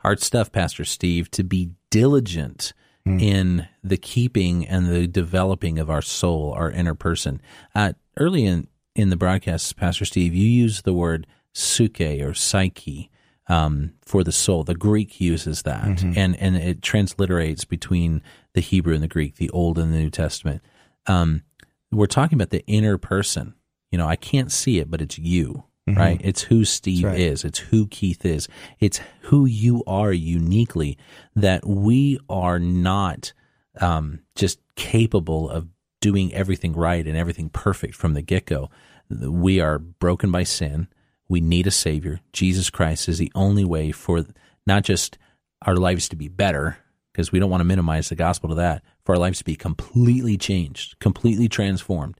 Hard 0.00 0.20
stuff, 0.20 0.52
Pastor 0.52 0.84
Steve, 0.84 1.30
to 1.30 1.42
be 1.42 1.70
diligent 1.90 2.72
mm. 3.06 3.20
in 3.20 3.68
the 3.82 3.96
keeping 3.96 4.66
and 4.66 4.86
the 4.86 5.06
developing 5.06 5.78
of 5.78 5.90
our 5.90 6.02
soul, 6.02 6.52
our 6.52 6.70
inner 6.70 6.94
person. 6.94 7.40
Uh, 7.74 7.92
early 8.16 8.44
in, 8.44 8.66
in 8.94 9.10
the 9.10 9.16
broadcast, 9.16 9.76
Pastor 9.76 10.04
Steve, 10.04 10.34
you 10.34 10.46
used 10.46 10.84
the 10.84 10.94
word 10.94 11.26
psuche 11.54 12.24
or 12.24 12.34
psyche 12.34 13.10
um, 13.48 13.94
for 14.02 14.22
the 14.22 14.32
soul. 14.32 14.62
The 14.62 14.74
Greek 14.74 15.20
uses 15.20 15.62
that, 15.62 15.84
mm-hmm. 15.84 16.12
and, 16.16 16.36
and 16.36 16.56
it 16.56 16.80
transliterates 16.80 17.66
between 17.66 18.22
the 18.54 18.60
Hebrew 18.60 18.94
and 18.94 19.02
the 19.02 19.08
Greek, 19.08 19.36
the 19.36 19.50
Old 19.50 19.78
and 19.78 19.92
the 19.92 19.98
New 19.98 20.10
Testament. 20.10 20.62
Um, 21.06 21.42
we're 21.90 22.06
talking 22.06 22.36
about 22.36 22.50
the 22.50 22.64
inner 22.66 22.98
person. 22.98 23.54
You 23.90 23.98
know, 23.98 24.06
I 24.06 24.16
can't 24.16 24.52
see 24.52 24.78
it, 24.78 24.90
but 24.90 25.02
it's 25.02 25.18
you. 25.18 25.64
Mm-hmm. 25.90 26.00
Right? 26.00 26.20
It's 26.22 26.42
who 26.42 26.64
Steve 26.64 27.04
right. 27.04 27.18
is. 27.18 27.44
It's 27.44 27.58
who 27.58 27.86
Keith 27.86 28.24
is. 28.24 28.48
It's 28.78 29.00
who 29.22 29.46
you 29.46 29.82
are 29.86 30.12
uniquely 30.12 30.98
that 31.36 31.66
we 31.66 32.18
are 32.28 32.58
not 32.58 33.32
um, 33.80 34.20
just 34.34 34.58
capable 34.76 35.48
of 35.50 35.68
doing 36.00 36.32
everything 36.32 36.72
right 36.72 37.06
and 37.06 37.16
everything 37.16 37.48
perfect 37.50 37.94
from 37.94 38.14
the 38.14 38.22
get 38.22 38.46
go. 38.46 38.70
We 39.08 39.60
are 39.60 39.78
broken 39.78 40.30
by 40.30 40.44
sin. 40.44 40.88
We 41.28 41.40
need 41.40 41.66
a 41.66 41.70
Savior. 41.70 42.20
Jesus 42.32 42.70
Christ 42.70 43.08
is 43.08 43.18
the 43.18 43.32
only 43.34 43.64
way 43.64 43.92
for 43.92 44.24
not 44.66 44.82
just 44.82 45.18
our 45.62 45.76
lives 45.76 46.08
to 46.08 46.16
be 46.16 46.28
better, 46.28 46.78
because 47.12 47.30
we 47.32 47.38
don't 47.38 47.50
want 47.50 47.60
to 47.60 47.66
minimize 47.66 48.08
the 48.08 48.14
gospel 48.14 48.48
to 48.48 48.54
that, 48.56 48.82
for 49.04 49.14
our 49.14 49.18
lives 49.18 49.38
to 49.38 49.44
be 49.44 49.56
completely 49.56 50.36
changed, 50.36 50.98
completely 51.00 51.48
transformed. 51.48 52.18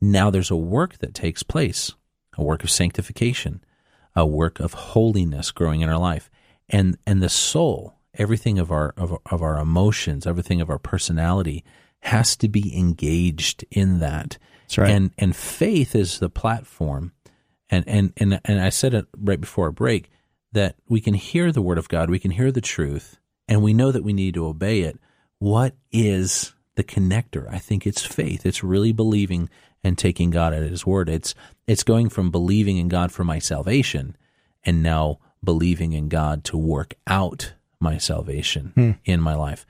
Now 0.00 0.30
there's 0.30 0.50
a 0.50 0.56
work 0.56 0.98
that 0.98 1.14
takes 1.14 1.42
place 1.42 1.92
a 2.36 2.42
work 2.42 2.64
of 2.64 2.70
sanctification, 2.70 3.62
a 4.14 4.26
work 4.26 4.60
of 4.60 4.74
holiness 4.74 5.50
growing 5.50 5.80
in 5.80 5.88
our 5.88 5.98
life. 5.98 6.30
and 6.68 6.96
and 7.06 7.22
the 7.22 7.28
soul, 7.28 7.94
everything 8.14 8.58
of 8.58 8.70
our 8.70 8.94
of, 8.96 9.18
of 9.30 9.42
our 9.42 9.58
emotions, 9.58 10.26
everything 10.26 10.60
of 10.60 10.70
our 10.70 10.78
personality 10.78 11.64
has 12.00 12.36
to 12.36 12.48
be 12.48 12.76
engaged 12.76 13.64
in 13.70 14.00
that. 14.00 14.38
That's 14.62 14.78
right. 14.78 14.90
And 14.90 15.10
and 15.18 15.36
faith 15.36 15.94
is 15.94 16.18
the 16.18 16.30
platform. 16.30 17.12
And 17.70 17.84
and 17.86 18.12
and 18.16 18.40
and 18.44 18.60
I 18.60 18.70
said 18.70 18.94
it 18.94 19.06
right 19.16 19.40
before 19.40 19.66
our 19.66 19.72
break 19.72 20.10
that 20.52 20.76
we 20.88 21.00
can 21.00 21.14
hear 21.14 21.50
the 21.50 21.62
word 21.62 21.78
of 21.78 21.88
God, 21.88 22.10
we 22.10 22.18
can 22.18 22.32
hear 22.32 22.52
the 22.52 22.60
truth, 22.60 23.18
and 23.48 23.62
we 23.62 23.72
know 23.72 23.90
that 23.90 24.04
we 24.04 24.12
need 24.12 24.34
to 24.34 24.46
obey 24.46 24.80
it. 24.82 24.98
What 25.38 25.74
is 25.90 26.52
the 26.74 26.84
connector? 26.84 27.48
I 27.50 27.58
think 27.58 27.86
it's 27.86 28.04
faith. 28.04 28.44
It's 28.44 28.62
really 28.62 28.92
believing 28.92 29.48
and 29.84 29.98
taking 29.98 30.30
God 30.30 30.52
at 30.52 30.62
his 30.62 30.86
word. 30.86 31.08
It's 31.08 31.34
it's 31.66 31.82
going 31.82 32.08
from 32.08 32.30
believing 32.30 32.76
in 32.76 32.88
God 32.88 33.12
for 33.12 33.24
my 33.24 33.38
salvation 33.38 34.16
and 34.64 34.82
now 34.82 35.18
believing 35.44 35.92
in 35.92 36.08
God 36.08 36.44
to 36.44 36.56
work 36.56 36.94
out 37.06 37.54
my 37.80 37.98
salvation 37.98 38.72
Hmm. 38.74 38.90
in 39.04 39.20
my 39.20 39.34
life. 39.34 39.66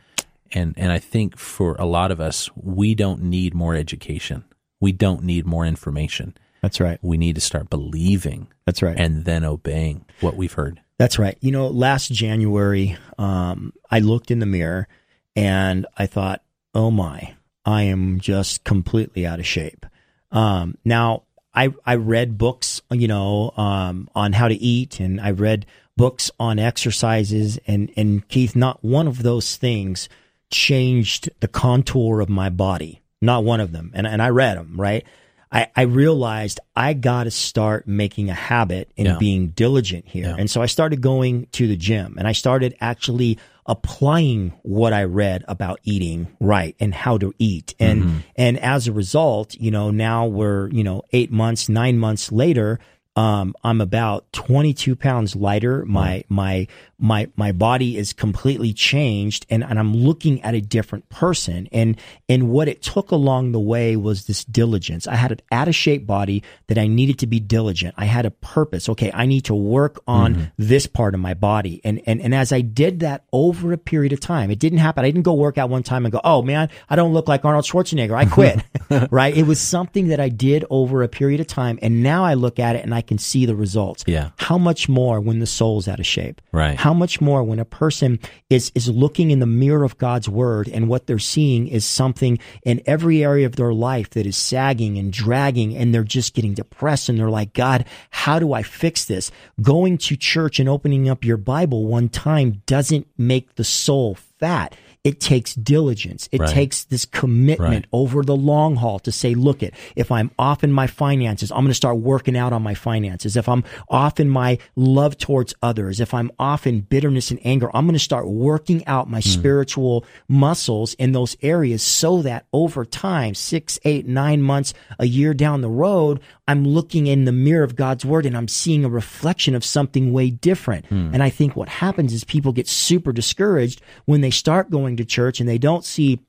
And 0.53 0.75
and 0.77 0.93
I 0.93 0.99
think 0.99 1.39
for 1.39 1.77
a 1.79 1.87
lot 1.87 2.11
of 2.11 2.21
us, 2.21 2.51
we 2.55 2.95
don't 2.95 3.23
need 3.23 3.55
more 3.55 3.75
education. 3.75 4.45
We 4.81 4.93
don't 4.93 5.23
need 5.23 5.47
more 5.47 5.65
information. 5.65 6.35
That's 6.61 6.79
right. 6.81 6.99
We 7.03 7.17
need 7.17 7.35
to 7.37 7.41
start 7.41 7.71
believing 7.71 8.49
That's 8.67 8.83
right. 8.83 8.99
and 8.99 9.25
then 9.25 9.45
obeying 9.45 10.05
what 10.21 10.37
we've 10.37 10.53
heard. 10.53 10.81
That's 10.99 11.19
right. 11.19 11.37
You 11.41 11.51
know, 11.51 11.67
last 11.69 12.13
January, 12.13 12.97
um, 13.19 13.73
I 13.91 13.99
looked 13.99 14.31
in 14.31 14.39
the 14.39 14.47
mirror 14.47 14.87
and 15.35 15.87
I 15.97 16.07
thought, 16.07 16.43
oh 16.75 16.91
my, 16.91 17.35
I 17.65 17.83
am 17.85 18.21
just 18.21 18.63
completely 18.65 19.27
out 19.27 19.41
of 19.41 19.47
shape. 19.47 19.87
Um, 20.33 20.77
now, 20.85 21.23
I, 21.55 21.69
I 21.85 21.97
read 21.97 22.39
books, 22.39 22.81
you 22.91 23.07
know, 23.09 23.53
um, 23.57 24.09
on 24.15 24.33
how 24.33 24.49
to 24.49 24.55
eat 24.55 25.01
and 25.01 25.21
I 25.21 25.31
read 25.33 25.67
books 25.97 26.31
on 26.41 26.59
exercises 26.59 27.59
and, 27.67 27.93
and 27.97 28.27
Keith, 28.29 28.57
not 28.57 28.83
one 28.83 29.07
of 29.07 29.23
those 29.23 29.57
things 29.57 30.09
changed 30.51 31.31
the 31.41 31.49
contour 31.49 32.21
of 32.21 32.29
my 32.29 32.49
body. 32.49 33.01
Not 33.21 33.45
one 33.45 33.61
of 33.61 33.73
them. 33.73 33.91
And, 33.95 34.07
and 34.07 34.21
I 34.23 34.31
read 34.31 34.57
them, 34.57 34.75
right? 34.77 35.05
I, 35.53 35.69
I 35.77 35.83
realized 35.83 36.59
I 36.75 36.95
got 36.95 37.25
to 37.25 37.31
start 37.31 37.87
making 37.87 38.31
a 38.31 38.35
habit 38.35 38.91
and 38.97 39.07
Yeah. 39.07 39.19
being 39.19 39.49
diligent 39.49 40.07
here. 40.09 40.29
Yeah. 40.29 40.37
And 40.39 40.51
so 40.51 40.63
I 40.63 40.67
started 40.67 41.03
going 41.03 41.47
to 41.53 41.69
the 41.69 41.77
gym 41.77 42.17
and 42.19 42.27
I 42.27 42.33
started 42.33 42.75
actually 42.81 43.39
applying 43.67 44.53
what 44.63 44.93
I 44.93 45.05
read 45.05 45.45
about 45.47 45.79
eating 45.85 46.29
right 46.41 46.75
and 46.81 46.95
how 46.95 47.19
to 47.19 47.33
eat. 47.39 47.75
And, 47.79 48.25
and 48.37 48.59
as 48.59 48.89
a 48.89 48.93
result, 48.93 49.55
you 49.55 49.71
know, 49.71 49.91
now 49.91 50.27
we're, 50.27 50.69
you 50.71 50.83
know, 50.83 51.03
eight 51.13 51.31
months, 51.31 51.69
nine 51.69 51.99
months 51.99 52.33
later, 52.33 52.81
um, 53.15 53.55
I'm 53.63 53.81
about 53.81 54.33
22 54.33 54.97
pounds 54.97 55.37
lighter. 55.37 55.85
My, 55.85 56.25
my, 56.29 56.67
my, 57.03 57.29
my 57.35 57.51
body 57.51 57.97
is 57.97 58.13
completely 58.13 58.73
changed 58.73 59.45
and, 59.51 59.65
and 59.65 59.77
I'm 59.77 59.93
looking 59.93 60.41
at 60.43 60.55
a 60.55 60.61
different 60.61 61.09
person. 61.09 61.69
And, 61.73 62.01
and 62.29 62.49
what 62.49 62.69
it 62.69 62.81
took 62.81 63.11
along 63.11 63.51
the 63.51 63.61
way 63.61 63.97
was 63.97 64.27
this 64.27 64.45
diligence. 64.45 65.09
I 65.09 65.17
had 65.17 65.33
an 65.33 65.41
out 65.51 65.67
of 65.67 65.75
shape 65.75 66.07
body 66.07 66.45
that 66.69 66.79
I 66.79 66.87
needed 66.87 67.19
to 67.19 67.27
be 67.27 67.41
diligent. 67.41 67.95
I 67.99 68.05
had 68.05 68.25
a 68.25 68.31
purpose. 68.31 68.89
Okay. 68.89 69.11
I 69.13 69.27
need 69.27 69.47
to 69.47 69.55
work 69.55 70.01
on 70.07 70.35
mm-hmm. 70.35 70.45
this 70.59 70.87
part 70.87 71.15
of 71.15 71.21
my 71.21 71.35
body. 71.35 71.81
And, 71.83 72.01
and, 72.07 72.21
and 72.21 72.33
as 72.33 72.53
I 72.53 72.61
did 72.61 73.01
that 73.01 73.25
over 73.33 73.73
a 73.73 73.79
period 73.79 74.13
of 74.13 74.21
time, 74.21 74.53
it 74.53 74.61
didn't 74.61 74.79
happen. 74.79 75.05
I 75.05 75.09
didn't 75.09 75.25
go 75.25 75.35
work 75.35 75.59
out 75.59 75.71
one 75.71 75.83
time 75.83 76.05
and 76.05 76.13
go, 76.13 76.21
Oh 76.23 76.41
man, 76.41 76.71
I 76.89 76.95
don't 76.95 77.13
look 77.13 77.27
like 77.27 77.45
Arnold 77.45 77.65
Schwarzenegger. 77.65 78.15
I 78.15 78.27
quit. 78.27 78.63
right. 79.11 79.37
It 79.37 79.43
was 79.49 79.61
something 79.61 80.07
that 80.09 80.21
I 80.21 80.29
did 80.29 80.65
over 80.71 81.03
a 81.03 81.09
period 81.09 81.41
of 81.41 81.49
time. 81.49 81.81
And 81.83 82.05
now 82.05 82.25
I 82.25 82.35
look 82.35 82.61
at 82.61 82.77
it 82.77 82.85
and 82.85 82.95
I 82.95 83.03
can 83.03 83.19
see 83.19 83.45
the 83.45 83.57
results. 83.57 84.05
Yeah. 84.07 84.31
How 84.37 84.57
much 84.57 84.89
more 84.89 85.21
when 85.21 85.41
the 85.41 85.47
soul's 85.47 85.89
out 85.89 85.99
of 85.99 86.07
shape? 86.07 86.41
Right. 86.53 86.79
How 86.79 86.92
much 86.93 87.21
more 87.21 87.43
when 87.43 87.59
a 87.59 87.65
person 87.65 88.19
is, 88.51 88.73
is 88.75 88.89
looking 88.89 89.31
in 89.31 89.39
the 89.39 89.47
mirror 89.47 89.85
of 89.85 89.99
God's 89.99 90.29
word 90.29 90.69
and 90.69 90.89
what 90.89 91.07
they're 91.07 91.19
seeing 91.19 91.69
is 91.69 91.85
something 91.85 92.39
in 92.65 92.83
every 92.87 93.23
area 93.23 93.47
of 93.47 93.57
their 93.57 93.73
life 93.73 94.11
that 94.11 94.27
is 94.27 94.37
sagging 94.37 94.99
and 94.99 95.13
dragging 95.13 95.77
and 95.77 95.95
they're 95.95 96.05
just 96.05 96.35
getting 96.35 96.55
depressed 96.55 97.09
and 97.09 97.19
they're 97.19 97.31
like, 97.31 97.53
God, 97.53 97.85
how 98.11 98.39
do 98.39 98.53
I 98.53 98.63
fix 98.63 99.05
this? 99.05 99.31
Going 99.61 99.99
to 99.99 100.17
church 100.17 100.59
and 100.59 100.69
opening 100.69 101.09
up 101.09 101.25
your 101.25 101.37
Bible 101.37 101.87
one 101.87 102.09
time 102.09 102.63
doesn't 102.67 103.07
make 103.17 103.55
the 103.55 103.65
soul 103.65 104.15
fat. 104.15 104.75
It 105.05 105.19
takes 105.19 105.57
diligence. 105.57 106.29
It 106.31 106.41
Right. 106.41 106.49
takes 106.49 106.85
this 106.85 107.05
commitment 107.05 107.59
Right. 107.59 107.85
over 107.93 108.23
the 108.23 108.37
long 108.37 108.77
haul 108.77 109.01
to 109.01 109.11
say, 109.11 109.35
look 109.35 109.61
it, 109.61 109.75
if 109.97 110.13
I'm 110.13 110.31
off 110.39 110.63
in 110.63 110.71
my 110.71 110.87
finances, 110.87 111.51
I'm 111.51 111.59
going 111.59 111.69
to 111.69 111.75
start 111.75 111.99
working 111.99 112.37
out 112.37 112.53
on 112.53 112.63
my 112.63 112.75
finances. 112.75 113.37
If 113.37 113.49
I'm 113.49 113.65
off 113.89 114.21
in 114.21 114.29
my 114.29 114.59
love 114.77 115.19
towards 115.19 115.55
others, 115.61 115.99
if 115.99 116.15
I'm 116.15 116.31
off 116.39 116.69
in 116.69 116.83
bitterness 116.83 117.33
and 117.33 117.41
anger, 117.45 117.69
I'm 117.75 117.87
going 117.87 117.95
to 117.95 117.99
start 117.99 118.29
working 118.29 118.87
out 118.87 119.11
my 119.11 119.19
hmm. 119.19 119.29
spiritual 119.29 120.05
muscles 120.29 120.95
in 120.95 121.11
those 121.11 121.37
areas 121.43 121.83
so 121.83 122.23
that 122.23 122.47
over 122.53 122.85
time, 122.85 123.35
six, 123.35 123.81
eight, 123.85 124.07
nine 124.07 124.41
months, 124.41 124.73
a 125.01 125.07
year 125.07 125.35
down 125.35 125.63
the 125.63 125.69
road, 125.69 126.21
I'm 126.49 126.65
looking 126.65 127.07
in 127.07 127.25
the 127.25 127.33
mirror 127.33 127.63
of 127.63 127.77
God's 127.77 128.05
word 128.05 128.27
and 128.27 128.37
I'm 128.37 128.49
seeing 128.49 128.85
a 128.85 128.89
reflection 128.89 129.55
of 129.55 129.65
something 129.65 130.13
way 130.13 130.31
different. 130.31 130.87
Hmm. 130.87 131.11
And 131.13 131.23
I 131.23 131.31
think 131.31 131.55
what 131.55 131.69
happens 131.69 132.13
is 132.13 132.25
people 132.25 132.53
get 132.53 132.67
super 132.67 133.13
discouraged 133.13 133.81
when 134.07 134.23
they 134.23 134.31
start 134.31 134.71
going 134.71 134.97
to 134.97 135.05
church 135.05 135.39
and 135.39 135.49
they 135.49 135.59
don't 135.59 135.85
see 135.85 136.21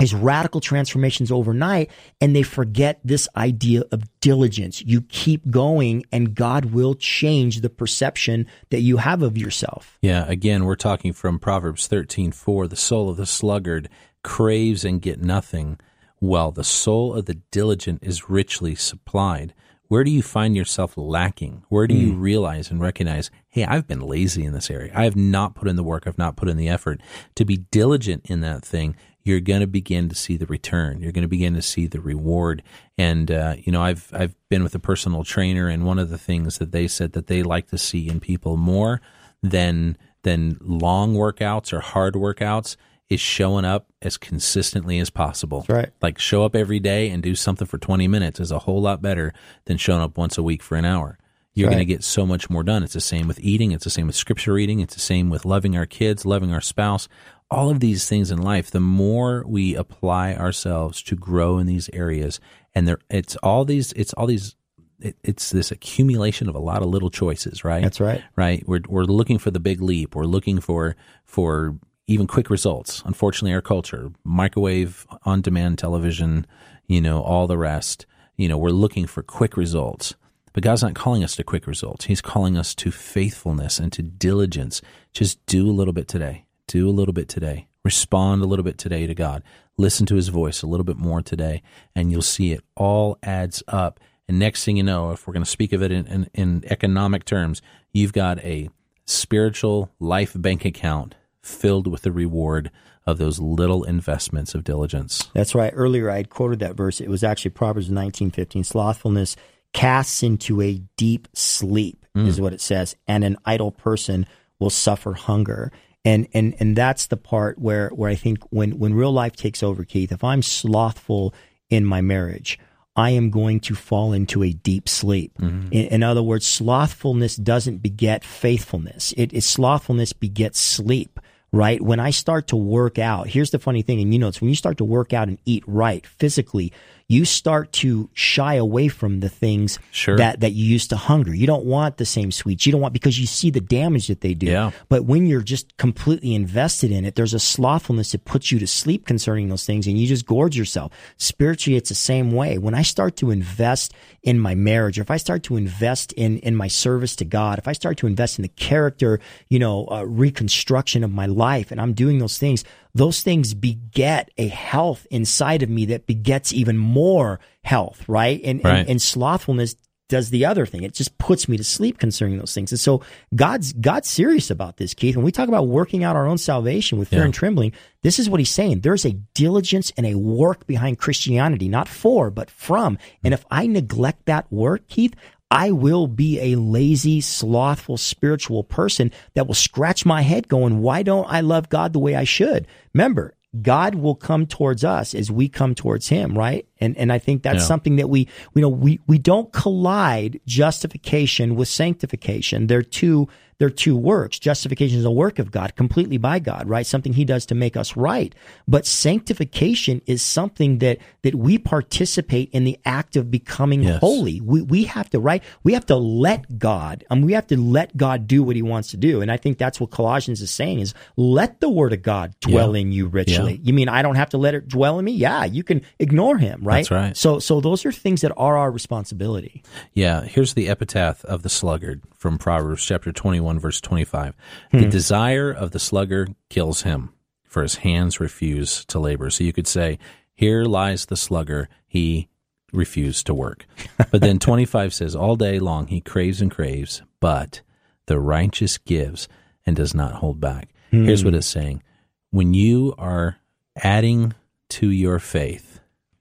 these 0.00 0.14
radical 0.14 0.60
transformations 0.60 1.30
overnight 1.30 1.90
and 2.20 2.34
they 2.34 2.42
forget 2.42 3.00
this 3.04 3.28
idea 3.36 3.82
of 3.92 4.02
diligence. 4.20 4.82
You 4.82 5.02
keep 5.02 5.48
going 5.50 6.04
and 6.10 6.34
God 6.34 6.66
will 6.66 6.94
change 6.94 7.60
the 7.60 7.68
perception 7.68 8.46
that 8.70 8.80
you 8.80 8.96
have 8.96 9.22
of 9.22 9.36
yourself. 9.36 9.98
Yeah, 10.00 10.24
again, 10.26 10.64
we're 10.64 10.76
talking 10.76 11.12
from 11.12 11.38
Proverbs 11.38 11.86
13:4, 11.86 12.68
the 12.68 12.76
soul 12.76 13.10
of 13.10 13.18
the 13.18 13.26
sluggard 13.26 13.88
craves 14.24 14.84
and 14.84 15.00
get 15.00 15.22
nothing, 15.22 15.78
while 16.20 16.52
the 16.52 16.64
soul 16.64 17.14
of 17.14 17.26
the 17.26 17.34
diligent 17.50 17.98
is 18.02 18.30
richly 18.30 18.74
supplied. 18.74 19.52
Where 19.88 20.04
do 20.04 20.10
you 20.12 20.22
find 20.22 20.54
yourself 20.54 20.96
lacking? 20.96 21.64
Where 21.68 21.88
do 21.88 21.96
you 21.96 22.12
realize 22.12 22.70
and 22.70 22.80
recognize, 22.80 23.28
hey, 23.48 23.64
I've 23.64 23.88
been 23.88 24.02
lazy 24.02 24.44
in 24.44 24.52
this 24.52 24.70
area. 24.70 24.92
I 24.94 25.02
have 25.02 25.16
not 25.16 25.56
put 25.56 25.66
in 25.66 25.74
the 25.74 25.82
work, 25.82 26.06
I've 26.06 26.16
not 26.16 26.36
put 26.36 26.48
in 26.48 26.56
the 26.56 26.68
effort. 26.68 27.00
To 27.34 27.44
be 27.44 27.56
diligent 27.56 28.26
in 28.26 28.40
that 28.42 28.64
thing, 28.64 28.94
you're 29.24 29.40
going 29.40 29.60
to 29.62 29.66
begin 29.66 30.08
to 30.08 30.14
see 30.14 30.36
the 30.36 30.46
return. 30.46 31.00
You're 31.00 31.10
going 31.10 31.22
to 31.22 31.28
begin 31.28 31.54
to 31.54 31.62
see 31.62 31.88
the 31.88 32.00
reward. 32.00 32.62
And 32.96 33.32
uh, 33.32 33.56
you 33.58 33.72
know, 33.72 33.82
I've 33.82 34.08
I've 34.12 34.36
been 34.48 34.62
with 34.62 34.76
a 34.76 34.78
personal 34.78 35.24
trainer, 35.24 35.68
and 35.68 35.84
one 35.84 35.98
of 35.98 36.08
the 36.08 36.18
things 36.18 36.58
that 36.58 36.70
they 36.70 36.86
said 36.86 37.12
that 37.12 37.26
they 37.26 37.42
like 37.42 37.68
to 37.68 37.78
see 37.78 38.08
in 38.08 38.20
people 38.20 38.56
more 38.56 39.00
than 39.42 39.96
than 40.22 40.56
long 40.60 41.14
workouts 41.14 41.72
or 41.72 41.80
hard 41.80 42.14
workouts 42.14 42.76
is 43.10 43.20
showing 43.20 43.64
up 43.64 43.88
as 44.00 44.16
consistently 44.16 44.98
as 45.00 45.10
possible. 45.10 45.60
That's 45.60 45.68
right. 45.70 45.90
Like 46.00 46.18
show 46.18 46.44
up 46.44 46.54
every 46.56 46.78
day 46.78 47.10
and 47.10 47.22
do 47.22 47.34
something 47.34 47.66
for 47.66 47.76
20 47.76 48.08
minutes 48.08 48.40
is 48.40 48.50
a 48.52 48.60
whole 48.60 48.80
lot 48.80 49.02
better 49.02 49.32
than 49.66 49.76
showing 49.76 50.00
up 50.00 50.16
once 50.16 50.38
a 50.38 50.42
week 50.42 50.62
for 50.62 50.76
an 50.76 50.84
hour. 50.84 51.18
You're 51.52 51.66
Right. 51.66 51.74
going 51.74 51.86
to 51.86 51.92
get 51.92 52.04
so 52.04 52.24
much 52.24 52.48
more 52.48 52.62
done. 52.62 52.84
It's 52.84 52.92
the 52.94 53.00
same 53.00 53.26
with 53.26 53.40
eating. 53.40 53.72
It's 53.72 53.82
the 53.84 53.90
same 53.90 54.06
with 54.06 54.14
scripture 54.14 54.52
reading. 54.52 54.78
It's 54.78 54.94
the 54.94 55.00
same 55.00 55.28
with 55.28 55.44
loving 55.44 55.76
our 55.76 55.84
kids, 55.86 56.24
loving 56.24 56.52
our 56.54 56.60
spouse. 56.60 57.08
All 57.50 57.68
of 57.68 57.80
these 57.80 58.08
things 58.08 58.30
in 58.30 58.40
life, 58.40 58.70
the 58.70 58.78
more 58.78 59.44
we 59.44 59.74
apply 59.74 60.34
ourselves 60.36 61.02
to 61.02 61.16
grow 61.16 61.58
in 61.58 61.66
these 61.66 61.90
areas, 61.92 62.38
and 62.76 62.86
there, 62.86 62.98
it's 63.10 63.34
all 63.42 63.64
these, 63.64 63.92
it's 63.94 64.12
all 64.12 64.28
these, 64.28 64.54
it, 65.00 65.16
it's 65.24 65.50
this 65.50 65.72
accumulation 65.72 66.48
of 66.48 66.54
a 66.54 66.60
lot 66.60 66.82
of 66.82 66.88
little 66.88 67.10
choices, 67.10 67.64
right? 67.64 67.82
That's 67.82 67.98
right. 67.98 68.22
right? 68.36 68.62
We're 68.68 68.82
we're 68.88 69.02
looking 69.02 69.38
for 69.38 69.50
the 69.50 69.58
big 69.58 69.82
leap. 69.82 70.14
We're 70.14 70.26
looking 70.26 70.60
for 70.60 70.94
for 71.24 71.76
even 72.10 72.26
quick 72.26 72.50
results. 72.50 73.04
Unfortunately, 73.06 73.54
our 73.54 73.62
culture, 73.62 74.10
microwave, 74.24 75.06
on 75.24 75.40
demand 75.40 75.78
television, 75.78 76.44
you 76.88 77.00
know, 77.00 77.22
all 77.22 77.46
the 77.46 77.56
rest, 77.56 78.04
you 78.36 78.48
know, 78.48 78.58
we're 78.58 78.70
looking 78.70 79.06
for 79.06 79.22
quick 79.22 79.56
results. 79.56 80.16
But 80.52 80.64
God's 80.64 80.82
not 80.82 80.96
calling 80.96 81.22
us 81.22 81.36
to 81.36 81.44
quick 81.44 81.68
results. 81.68 82.06
He's 82.06 82.20
calling 82.20 82.56
us 82.56 82.74
to 82.74 82.90
faithfulness 82.90 83.78
and 83.78 83.92
to 83.92 84.02
diligence. 84.02 84.82
Just 85.12 85.44
do 85.46 85.70
a 85.70 85.72
little 85.72 85.92
bit 85.92 86.08
today. 86.08 86.46
Do 86.66 86.88
a 86.88 86.90
little 86.90 87.12
bit 87.12 87.28
today. 87.28 87.68
Respond 87.84 88.42
a 88.42 88.46
little 88.46 88.64
bit 88.64 88.76
today 88.76 89.06
to 89.06 89.14
God. 89.14 89.44
Listen 89.76 90.04
to 90.06 90.16
his 90.16 90.28
voice 90.28 90.62
a 90.62 90.66
little 90.66 90.82
bit 90.82 90.96
more 90.96 91.22
today, 91.22 91.62
and 91.94 92.10
you'll 92.10 92.22
see 92.22 92.50
it 92.50 92.64
all 92.74 93.18
adds 93.22 93.62
up. 93.68 94.00
And 94.26 94.40
next 94.40 94.64
thing 94.64 94.76
you 94.76 94.82
know, 94.82 95.12
if 95.12 95.28
we're 95.28 95.32
going 95.32 95.44
to 95.44 95.50
speak 95.50 95.72
of 95.72 95.80
it 95.80 95.92
in, 95.92 96.06
in, 96.08 96.30
in 96.34 96.64
economic 96.66 97.24
terms, 97.24 97.62
you've 97.92 98.12
got 98.12 98.40
a 98.40 98.68
spiritual 99.06 99.92
life 100.00 100.32
bank 100.34 100.64
account 100.64 101.14
filled 101.42 101.86
with 101.86 102.02
the 102.02 102.12
reward 102.12 102.70
of 103.06 103.18
those 103.18 103.38
little 103.38 103.84
investments 103.84 104.54
of 104.54 104.64
diligence. 104.64 105.30
That's 105.34 105.54
right. 105.54 105.72
Earlier 105.74 106.10
I 106.10 106.18
had 106.18 106.30
quoted 106.30 106.60
that 106.60 106.76
verse. 106.76 107.00
It 107.00 107.08
was 107.08 107.24
actually 107.24 107.52
Proverbs 107.52 107.90
19:15. 107.90 108.64
Slothfulness 108.64 109.36
casts 109.72 110.22
into 110.22 110.60
a 110.60 110.82
deep 110.96 111.28
sleep 111.32 112.04
mm. 112.16 112.26
is 112.26 112.40
what 112.40 112.52
it 112.52 112.60
says, 112.60 112.96
and 113.06 113.24
an 113.24 113.36
idle 113.44 113.72
person 113.72 114.26
will 114.58 114.70
suffer 114.70 115.12
hunger. 115.12 115.72
And 116.04 116.28
and 116.32 116.54
and 116.58 116.76
that's 116.76 117.06
the 117.06 117.16
part 117.16 117.58
where 117.58 117.88
where 117.90 118.10
I 118.10 118.14
think 118.14 118.38
when 118.50 118.78
when 118.78 118.94
real 118.94 119.12
life 119.12 119.36
takes 119.36 119.62
over, 119.62 119.84
Keith, 119.84 120.12
if 120.12 120.24
I'm 120.24 120.42
slothful 120.42 121.34
in 121.68 121.84
my 121.84 122.00
marriage, 122.00 122.58
I 122.96 123.10
am 123.10 123.30
going 123.30 123.60
to 123.60 123.74
fall 123.74 124.12
into 124.12 124.42
a 124.42 124.52
deep 124.52 124.88
sleep. 124.88 125.32
Mm-hmm. 125.38 125.72
In, 125.72 125.86
in 125.86 126.02
other 126.02 126.22
words, 126.22 126.46
slothfulness 126.46 127.36
doesn't 127.36 127.78
beget 127.78 128.24
faithfulness. 128.24 129.14
It 129.16 129.32
is 129.32 129.46
slothfulness 129.46 130.12
begets 130.12 130.58
sleep 130.58 131.20
right? 131.52 131.80
When 131.80 132.00
I 132.00 132.10
start 132.10 132.48
to 132.48 132.56
work 132.56 132.98
out, 132.98 133.28
here's 133.28 133.50
the 133.50 133.58
funny 133.58 133.82
thing, 133.82 134.00
and 134.00 134.12
you 134.12 134.18
know, 134.18 134.28
it's 134.28 134.40
when 134.40 134.50
you 134.50 134.56
start 134.56 134.78
to 134.78 134.84
work 134.84 135.12
out 135.12 135.28
and 135.28 135.38
eat 135.44 135.64
right 135.66 136.06
physically, 136.06 136.72
you 137.10 137.24
start 137.24 137.72
to 137.72 138.08
shy 138.14 138.54
away 138.54 138.86
from 138.86 139.18
the 139.18 139.28
things 139.28 139.80
Sure. 139.90 140.16
that, 140.16 140.38
that 140.40 140.52
you 140.52 140.64
used 140.64 140.90
to 140.90 140.96
hunger. 140.96 141.34
You 141.34 141.44
don't 141.48 141.64
want 141.64 141.96
the 141.96 142.04
same 142.06 142.30
sweets. 142.30 142.64
You 142.66 142.70
don't 142.70 142.80
want 142.80 142.94
because 142.94 143.18
you 143.18 143.26
see 143.26 143.50
the 143.50 143.60
damage 143.60 144.06
that 144.06 144.20
they 144.20 144.32
do. 144.32 144.46
Yeah. 144.46 144.70
But 144.88 145.06
when 145.06 145.26
you're 145.26 145.42
just 145.42 145.76
completely 145.76 146.36
invested 146.36 146.92
in 146.92 147.04
it, 147.04 147.16
there's 147.16 147.34
a 147.34 147.40
slothfulness 147.40 148.12
that 148.12 148.24
puts 148.24 148.52
you 148.52 148.60
to 148.60 148.66
sleep 148.68 149.06
concerning 149.06 149.48
those 149.48 149.66
things 149.66 149.88
and 149.88 149.98
you 149.98 150.06
just 150.06 150.24
gorge 150.24 150.56
yourself. 150.56 150.92
Spiritually, 151.16 151.76
it's 151.76 151.88
the 151.88 151.96
same 151.96 152.30
way. 152.30 152.58
When 152.58 152.74
I 152.76 152.82
start 152.82 153.16
to 153.16 153.32
invest 153.32 153.92
in 154.22 154.38
my 154.38 154.54
marriage, 154.54 154.96
or 154.96 155.02
if 155.02 155.10
I 155.10 155.16
start 155.16 155.42
to 155.44 155.56
invest 155.56 156.12
in, 156.12 156.38
in 156.38 156.54
my 156.54 156.68
service 156.68 157.16
to 157.16 157.24
God, 157.24 157.58
if 157.58 157.66
I 157.66 157.72
start 157.72 157.96
to 157.98 158.06
invest 158.06 158.38
in 158.38 158.42
the 158.42 158.48
character, 158.48 159.18
you 159.48 159.58
know, 159.58 159.88
uh, 159.90 160.04
reconstruction 160.04 161.02
of 161.02 161.10
my 161.10 161.26
life 161.26 161.72
and 161.72 161.80
I'm 161.80 161.92
doing 161.92 162.18
those 162.20 162.38
things, 162.38 162.62
those 162.94 163.22
things 163.22 163.54
beget 163.54 164.30
a 164.38 164.48
health 164.48 165.06
inside 165.10 165.62
of 165.62 165.70
me 165.70 165.86
that 165.86 166.06
begets 166.06 166.52
even 166.52 166.76
more 166.76 167.40
health, 167.64 168.04
right? 168.08 168.40
And, 168.44 168.62
Right. 168.64 168.80
and, 168.80 168.90
and 168.90 169.02
slothfulness 169.02 169.76
does 170.08 170.30
the 170.30 170.44
other 170.44 170.66
thing. 170.66 170.82
It 170.82 170.92
just 170.92 171.16
puts 171.18 171.48
me 171.48 171.56
to 171.56 171.64
sleep 171.64 171.98
concerning 171.98 172.38
those 172.38 172.52
things. 172.52 172.72
And 172.72 172.80
so 172.80 173.00
God's 173.34 173.72
God's 173.72 174.08
serious 174.08 174.50
about 174.50 174.76
this, 174.76 174.92
Keith. 174.92 175.14
When 175.16 175.24
we 175.24 175.30
talk 175.30 175.48
about 175.48 175.68
working 175.68 176.02
out 176.02 176.16
our 176.16 176.26
own 176.26 176.36
salvation 176.36 176.98
with 176.98 177.08
fear 177.08 177.20
Yeah. 177.20 177.26
and 177.26 177.34
trembling, 177.34 177.72
this 178.02 178.18
is 178.18 178.28
what 178.28 178.40
he's 178.40 178.50
saying. 178.50 178.80
There's 178.80 179.06
a 179.06 179.12
diligence 179.34 179.92
and 179.96 180.04
a 180.04 180.16
work 180.16 180.66
behind 180.66 180.98
Christianity, 180.98 181.68
not 181.68 181.88
for, 181.88 182.28
but 182.30 182.50
from. 182.50 182.98
And 183.22 183.32
hmm. 183.32 183.38
if 183.38 183.46
I 183.52 183.68
neglect 183.68 184.26
that 184.26 184.50
work, 184.52 184.88
Keith, 184.88 185.14
I 185.50 185.72
will 185.72 186.06
be 186.06 186.38
a 186.40 186.56
lazy, 186.56 187.20
slothful, 187.20 187.96
spiritual 187.96 188.62
person 188.62 189.10
that 189.34 189.46
will 189.46 189.54
scratch 189.54 190.06
my 190.06 190.22
head 190.22 190.46
going, 190.48 190.80
why 190.80 191.02
don't 191.02 191.26
I 191.28 191.40
love 191.40 191.68
God 191.68 191.92
the 191.92 191.98
way 191.98 192.14
I 192.14 192.24
should? 192.24 192.66
Remember, 192.94 193.34
God 193.60 193.96
will 193.96 194.14
come 194.14 194.46
towards 194.46 194.84
us 194.84 195.12
as 195.12 195.28
we 195.28 195.48
come 195.48 195.74
towards 195.74 196.08
him, 196.08 196.38
right? 196.38 196.66
And 196.80 196.96
and 196.96 197.12
I 197.12 197.18
think 197.18 197.42
that's 197.42 197.64
Yeah. 197.64 197.66
something 197.66 197.96
that 197.96 198.08
we 198.08 198.28
you 198.54 198.62
know 198.62 198.68
we 198.68 199.00
we 199.08 199.18
don't 199.18 199.52
collide 199.52 200.38
justification 200.46 201.56
with 201.56 201.66
sanctification. 201.66 202.68
They're 202.68 202.82
two 202.82 203.26
they're 203.60 203.70
two 203.70 203.94
works. 203.94 204.38
Justification 204.40 204.98
is 204.98 205.04
a 205.04 205.10
work 205.10 205.38
of 205.38 205.52
God, 205.52 205.76
completely 205.76 206.16
by 206.18 206.38
God, 206.40 206.68
right? 206.68 206.84
Something 206.84 207.12
he 207.12 207.24
does 207.24 207.46
to 207.46 207.54
make 207.54 207.76
us 207.76 207.94
right. 207.96 208.34
But 208.66 208.86
sanctification 208.86 210.00
is 210.06 210.22
something 210.22 210.78
that 210.78 210.98
that 211.22 211.34
we 211.34 211.58
participate 211.58 212.48
in 212.52 212.64
the 212.64 212.78
act 212.86 213.16
of 213.16 213.30
becoming 213.30 213.82
Yes. 213.82 214.00
holy. 214.00 214.40
We 214.40 214.62
we 214.62 214.84
have 214.84 215.10
to 215.10 215.20
right 215.20 215.42
we 215.62 215.74
have 215.74 215.84
to 215.86 215.96
let 215.96 216.58
God 216.58 217.04
um, 217.10 217.20
we 217.22 217.34
have 217.34 217.46
to 217.48 217.56
let 217.60 217.96
God 217.96 218.26
do 218.26 218.42
what 218.42 218.56
he 218.56 218.62
wants 218.62 218.90
to 218.92 218.96
do. 218.96 219.20
And 219.20 219.30
I 219.30 219.36
think 219.36 219.58
that's 219.58 219.78
what 219.78 219.90
Colossians 219.90 220.40
is 220.40 220.50
saying 220.50 220.80
is 220.80 220.94
let 221.16 221.60
the 221.60 221.68
word 221.68 221.92
of 221.92 222.02
God 222.02 222.34
dwell 222.40 222.74
Yeah. 222.74 222.80
in 222.80 222.92
you 222.92 223.06
richly. 223.08 223.60
You 223.62 223.74
mean 223.74 223.88
I 223.90 224.00
don't 224.02 224.14
have 224.16 224.30
to 224.30 224.38
let 224.38 224.54
it 224.54 224.68
dwell 224.68 224.98
in 224.98 225.04
me? 225.04 225.12
Yeah, 225.12 225.44
you 225.44 225.62
can 225.62 225.82
ignore 225.98 226.38
him, 226.38 226.60
right? 226.62 226.78
That's 226.78 226.90
right. 226.90 227.16
So 227.16 227.38
so 227.38 227.60
those 227.60 227.84
are 227.84 227.92
things 227.92 228.22
that 228.22 228.32
are 228.38 228.56
our 228.56 228.70
responsibility. 228.70 229.62
Yeah, 229.92 230.22
here's 230.22 230.54
the 230.54 230.68
epitaph 230.68 231.24
of 231.26 231.42
the 231.42 231.48
sluggard 231.50 232.00
from 232.16 232.38
Proverbs 232.38 232.84
chapter 232.84 233.12
21 233.12 233.49
verse 233.58 233.80
25. 233.80 234.34
The 234.72 234.78
hmm. 234.78 234.88
desire 234.88 235.50
of 235.50 235.70
the 235.72 235.78
sluggard 235.78 236.34
kills 236.48 236.82
him, 236.82 237.12
for 237.44 237.62
his 237.62 237.76
hands 237.76 238.20
refuse 238.20 238.84
to 238.86 238.98
labor. 238.98 239.30
So 239.30 239.44
you 239.44 239.52
could 239.52 239.66
say, 239.66 239.98
here 240.34 240.64
lies 240.64 241.06
the 241.06 241.16
sluggard, 241.16 241.68
he 241.86 242.28
refused 242.72 243.26
to 243.26 243.34
work. 243.34 243.66
But 244.10 244.22
then 244.22 244.38
25 244.38 244.92
says, 244.92 245.14
all 245.14 245.36
day 245.36 245.58
long 245.58 245.86
he 245.86 246.00
craves 246.00 246.40
and 246.40 246.50
craves, 246.50 247.02
but 247.20 247.60
the 248.06 248.18
righteous 248.18 248.78
gives 248.78 249.28
and 249.64 249.76
does 249.76 249.94
not 249.94 250.14
hold 250.14 250.40
back. 250.40 250.68
Hmm. 250.90 251.04
Here's 251.04 251.24
what 251.24 251.34
it's 251.34 251.46
saying. 251.46 251.82
When 252.30 252.54
you 252.54 252.94
are 252.98 253.36
adding 253.76 254.34
to 254.70 254.90
your 254.90 255.18
faith, 255.18 255.80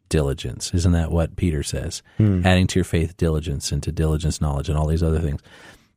diligence. 0.09 0.73
Isn't 0.73 0.91
that 0.91 1.11
what 1.11 1.35
Peter 1.35 1.63
says? 1.63 2.01
Hmm. 2.17 2.45
Adding 2.45 2.67
to 2.67 2.79
your 2.79 2.83
faith 2.83 3.15
diligence 3.15 3.71
and 3.71 3.81
to 3.83 3.91
diligence 3.91 4.41
knowledge 4.41 4.67
and 4.67 4.77
all 4.77 4.87
these 4.87 5.03
other 5.03 5.19
things. 5.19 5.41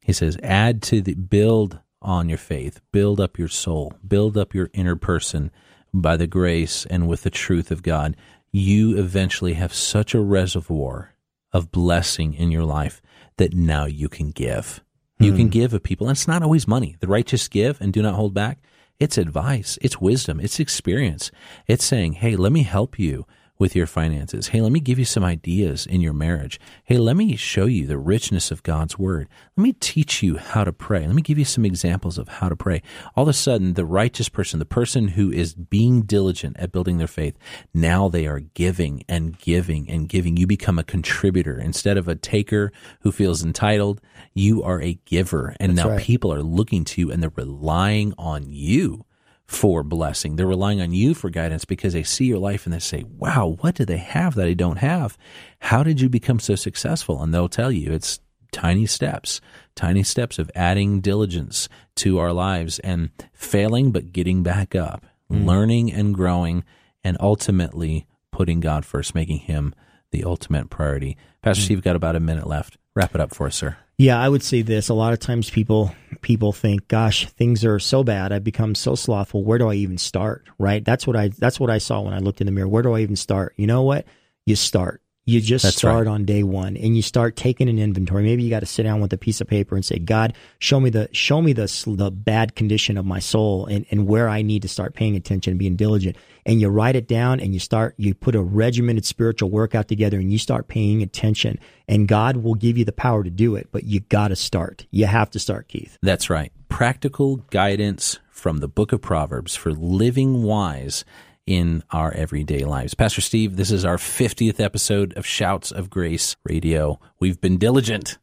He 0.02 0.12
says, 0.12 0.36
add 0.42 0.82
to 0.82 1.00
the 1.00 1.14
build 1.14 1.78
on 2.02 2.28
your 2.28 2.38
faith, 2.38 2.80
build 2.90 3.20
up 3.20 3.38
your 3.38 3.48
soul, 3.48 3.94
build 4.06 4.36
up 4.36 4.54
your 4.54 4.68
inner 4.74 4.96
person 4.96 5.50
by 5.94 6.16
the 6.16 6.26
grace 6.26 6.84
and 6.86 7.08
with 7.08 7.22
the 7.22 7.30
truth 7.30 7.70
of 7.70 7.82
God. 7.82 8.16
You 8.50 8.98
eventually 8.98 9.54
have 9.54 9.72
such 9.72 10.14
a 10.14 10.20
reservoir 10.20 11.14
of 11.52 11.70
blessing 11.70 12.34
in 12.34 12.50
your 12.50 12.64
life 12.64 13.00
that 13.36 13.54
now 13.54 13.84
you 13.84 14.08
can 14.08 14.30
give. 14.30 14.82
You 15.18 15.32
can 15.32 15.42
hmm. 15.46 15.50
give 15.50 15.72
of 15.72 15.84
people. 15.84 16.08
And 16.08 16.16
it's 16.16 16.26
not 16.26 16.42
always 16.42 16.66
money. 16.66 16.96
The 16.98 17.06
righteous 17.06 17.46
give 17.46 17.80
and 17.80 17.92
do 17.92 18.02
not 18.02 18.14
hold 18.14 18.34
back. 18.34 18.58
It's 18.98 19.18
advice, 19.18 19.78
it's 19.82 20.00
wisdom, 20.00 20.38
it's 20.38 20.60
experience. 20.60 21.30
It's 21.66 21.84
saying, 21.84 22.14
hey, 22.14 22.36
let 22.36 22.52
me 22.52 22.62
help 22.62 22.98
you 22.98 23.26
with 23.62 23.76
your 23.76 23.86
finances. 23.86 24.48
Hey, 24.48 24.60
let 24.60 24.72
me 24.72 24.80
give 24.80 24.98
you 24.98 25.04
some 25.04 25.22
ideas 25.22 25.86
in 25.86 26.00
your 26.00 26.12
marriage. 26.12 26.58
Hey, 26.82 26.98
let 26.98 27.16
me 27.16 27.36
show 27.36 27.66
you 27.66 27.86
the 27.86 27.96
richness 27.96 28.50
of 28.50 28.64
God's 28.64 28.98
word. 28.98 29.28
Let 29.56 29.62
me 29.62 29.72
teach 29.74 30.20
you 30.20 30.36
how 30.36 30.64
to 30.64 30.72
pray. 30.72 31.06
Let 31.06 31.14
me 31.14 31.22
give 31.22 31.38
you 31.38 31.44
some 31.44 31.64
examples 31.64 32.18
of 32.18 32.26
how 32.26 32.48
to 32.48 32.56
pray. 32.56 32.82
All 33.14 33.22
of 33.22 33.28
a 33.28 33.32
sudden, 33.32 33.74
the 33.74 33.84
righteous 33.84 34.28
person, 34.28 34.58
the 34.58 34.64
person 34.64 35.06
who 35.06 35.30
is 35.30 35.54
being 35.54 36.02
diligent 36.02 36.56
at 36.58 36.72
building 36.72 36.98
their 36.98 37.06
faith, 37.06 37.38
now 37.72 38.08
they 38.08 38.26
are 38.26 38.40
giving 38.40 39.04
and 39.08 39.38
giving 39.38 39.88
and 39.88 40.08
giving. 40.08 40.36
You 40.36 40.48
become 40.48 40.80
a 40.80 40.82
contributor 40.82 41.56
instead 41.56 41.96
of 41.96 42.08
a 42.08 42.16
taker 42.16 42.72
who 43.02 43.12
feels 43.12 43.44
entitled. 43.44 44.00
You 44.34 44.64
are 44.64 44.82
a 44.82 44.94
giver. 45.04 45.54
And 45.60 45.76
now 45.76 45.90
right. 45.90 46.00
people 46.00 46.34
are 46.34 46.42
looking 46.42 46.82
to 46.86 47.00
you 47.00 47.12
and 47.12 47.22
they're 47.22 47.30
relying 47.36 48.12
on 48.18 48.42
you 48.48 49.04
for 49.52 49.82
blessing. 49.82 50.36
They're 50.36 50.46
relying 50.46 50.80
on 50.80 50.92
you 50.92 51.14
for 51.14 51.30
guidance 51.30 51.64
because 51.64 51.92
they 51.92 52.02
see 52.02 52.24
your 52.24 52.38
life 52.38 52.64
and 52.64 52.72
they 52.72 52.78
say, 52.78 53.04
wow, 53.04 53.56
what 53.60 53.74
do 53.74 53.84
they 53.84 53.98
have 53.98 54.34
that 54.36 54.48
I 54.48 54.54
don't 54.54 54.78
have? 54.78 55.18
How 55.60 55.82
did 55.82 56.00
you 56.00 56.08
become 56.08 56.40
so 56.40 56.54
successful? 56.54 57.22
And 57.22 57.32
they'll 57.32 57.48
tell 57.48 57.70
you 57.70 57.92
it's 57.92 58.20
tiny 58.50 58.86
steps, 58.86 59.40
tiny 59.74 60.02
steps 60.02 60.38
of 60.38 60.50
adding 60.54 61.00
diligence 61.00 61.68
to 61.96 62.18
our 62.18 62.32
lives 62.32 62.78
and 62.80 63.10
failing, 63.34 63.92
but 63.92 64.12
getting 64.12 64.42
back 64.42 64.74
up, 64.74 65.04
hmm. 65.28 65.46
learning 65.46 65.92
and 65.92 66.14
growing, 66.14 66.64
and 67.04 67.16
ultimately 67.20 68.06
putting 68.30 68.60
God 68.60 68.84
first, 68.84 69.14
making 69.14 69.38
Him 69.38 69.74
the 70.12 70.24
ultimate 70.24 70.70
priority. 70.70 71.16
Pastor 71.42 71.62
hmm. 71.62 71.64
Steve, 71.66 71.82
got 71.82 71.96
about 71.96 72.16
a 72.16 72.20
minute 72.20 72.46
left. 72.46 72.78
Wrap 72.94 73.14
it 73.14 73.20
up 73.20 73.34
for 73.34 73.46
us, 73.46 73.56
sir. 73.56 73.76
Yeah, 73.98 74.20
I 74.20 74.28
would 74.28 74.42
say 74.42 74.62
this. 74.62 74.88
A 74.88 74.94
lot 74.94 75.12
of 75.12 75.20
times 75.20 75.50
people 75.50 75.94
people 76.22 76.52
think, 76.52 76.88
"Gosh, 76.88 77.26
things 77.28 77.64
are 77.64 77.78
so 77.78 78.02
bad. 78.02 78.32
I've 78.32 78.44
become 78.44 78.74
so 78.74 78.94
slothful. 78.94 79.44
Where 79.44 79.58
do 79.58 79.68
I 79.68 79.74
even 79.74 79.98
start?" 79.98 80.44
Right? 80.58 80.84
That's 80.84 81.06
what 81.06 81.16
I 81.16 81.28
that's 81.28 81.60
what 81.60 81.70
I 81.70 81.78
saw 81.78 82.00
when 82.00 82.14
I 82.14 82.18
looked 82.18 82.40
in 82.40 82.46
the 82.46 82.52
mirror. 82.52 82.68
Where 82.68 82.82
do 82.82 82.92
I 82.94 83.00
even 83.00 83.16
start? 83.16 83.54
You 83.56 83.66
know 83.66 83.82
what? 83.82 84.06
You 84.46 84.56
start. 84.56 85.01
You 85.24 85.40
just 85.40 85.62
That's 85.62 85.76
start 85.76 86.06
right. 86.06 86.12
on 86.12 86.24
day 86.24 86.42
one, 86.42 86.76
and 86.76 86.96
you 86.96 87.02
start 87.02 87.36
taking 87.36 87.68
an 87.68 87.78
inventory. 87.78 88.24
Maybe 88.24 88.42
you 88.42 88.50
got 88.50 88.60
to 88.60 88.66
sit 88.66 88.82
down 88.82 89.00
with 89.00 89.12
a 89.12 89.16
piece 89.16 89.40
of 89.40 89.46
paper 89.46 89.76
and 89.76 89.84
say, 89.84 90.00
"God, 90.00 90.34
show 90.58 90.80
me 90.80 90.90
the 90.90 91.08
show 91.12 91.40
me 91.40 91.52
the 91.52 91.70
the 91.86 92.10
bad 92.10 92.56
condition 92.56 92.98
of 92.98 93.06
my 93.06 93.20
soul, 93.20 93.66
and 93.66 93.86
and 93.92 94.08
where 94.08 94.28
I 94.28 94.42
need 94.42 94.62
to 94.62 94.68
start 94.68 94.94
paying 94.94 95.14
attention, 95.14 95.52
and 95.52 95.58
being 95.60 95.76
diligent." 95.76 96.16
And 96.44 96.60
you 96.60 96.68
write 96.70 96.96
it 96.96 97.06
down, 97.06 97.38
and 97.38 97.54
you 97.54 97.60
start. 97.60 97.94
You 97.98 98.14
put 98.14 98.34
a 98.34 98.42
regimented 98.42 99.04
spiritual 99.04 99.48
workout 99.48 99.86
together, 99.86 100.18
and 100.18 100.32
you 100.32 100.38
start 100.38 100.66
paying 100.66 101.02
attention. 101.02 101.60
And 101.86 102.08
God 102.08 102.38
will 102.38 102.56
give 102.56 102.76
you 102.76 102.84
the 102.84 102.90
power 102.90 103.22
to 103.22 103.30
do 103.30 103.54
it, 103.54 103.68
but 103.70 103.84
you 103.84 104.00
got 104.00 104.28
to 104.28 104.36
start. 104.36 104.86
You 104.90 105.06
have 105.06 105.30
to 105.30 105.38
start, 105.38 105.68
Keith. 105.68 105.98
That's 106.02 106.30
right. 106.30 106.50
Practical 106.68 107.36
guidance 107.50 108.18
from 108.28 108.58
the 108.58 108.66
book 108.66 108.92
of 108.92 109.00
Proverbs 109.00 109.54
for 109.54 109.70
living 109.70 110.42
wise 110.42 111.04
in 111.46 111.82
our 111.90 112.12
everyday 112.12 112.64
lives. 112.64 112.94
Pastor 112.94 113.20
Steve, 113.20 113.56
this 113.56 113.70
is 113.70 113.84
our 113.84 113.96
50th 113.96 114.60
episode 114.60 115.12
of 115.16 115.26
Shouts 115.26 115.72
of 115.72 115.90
Grace 115.90 116.36
Radio. 116.44 117.00
We've 117.20 117.40
been 117.40 117.58
diligent 117.58 118.18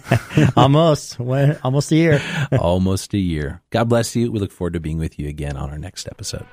almost, 0.56 1.18
well, 1.18 1.56
almost 1.62 1.92
a 1.92 1.96
year. 1.96 2.22
almost 2.58 3.14
a 3.14 3.18
year. 3.18 3.62
God 3.70 3.88
bless 3.88 4.14
you. 4.16 4.30
We 4.30 4.38
look 4.38 4.52
forward 4.52 4.74
to 4.74 4.80
being 4.80 4.98
with 4.98 5.18
you 5.18 5.28
again 5.28 5.56
on 5.56 5.70
our 5.70 5.78
next 5.78 6.08
episode. 6.08 6.46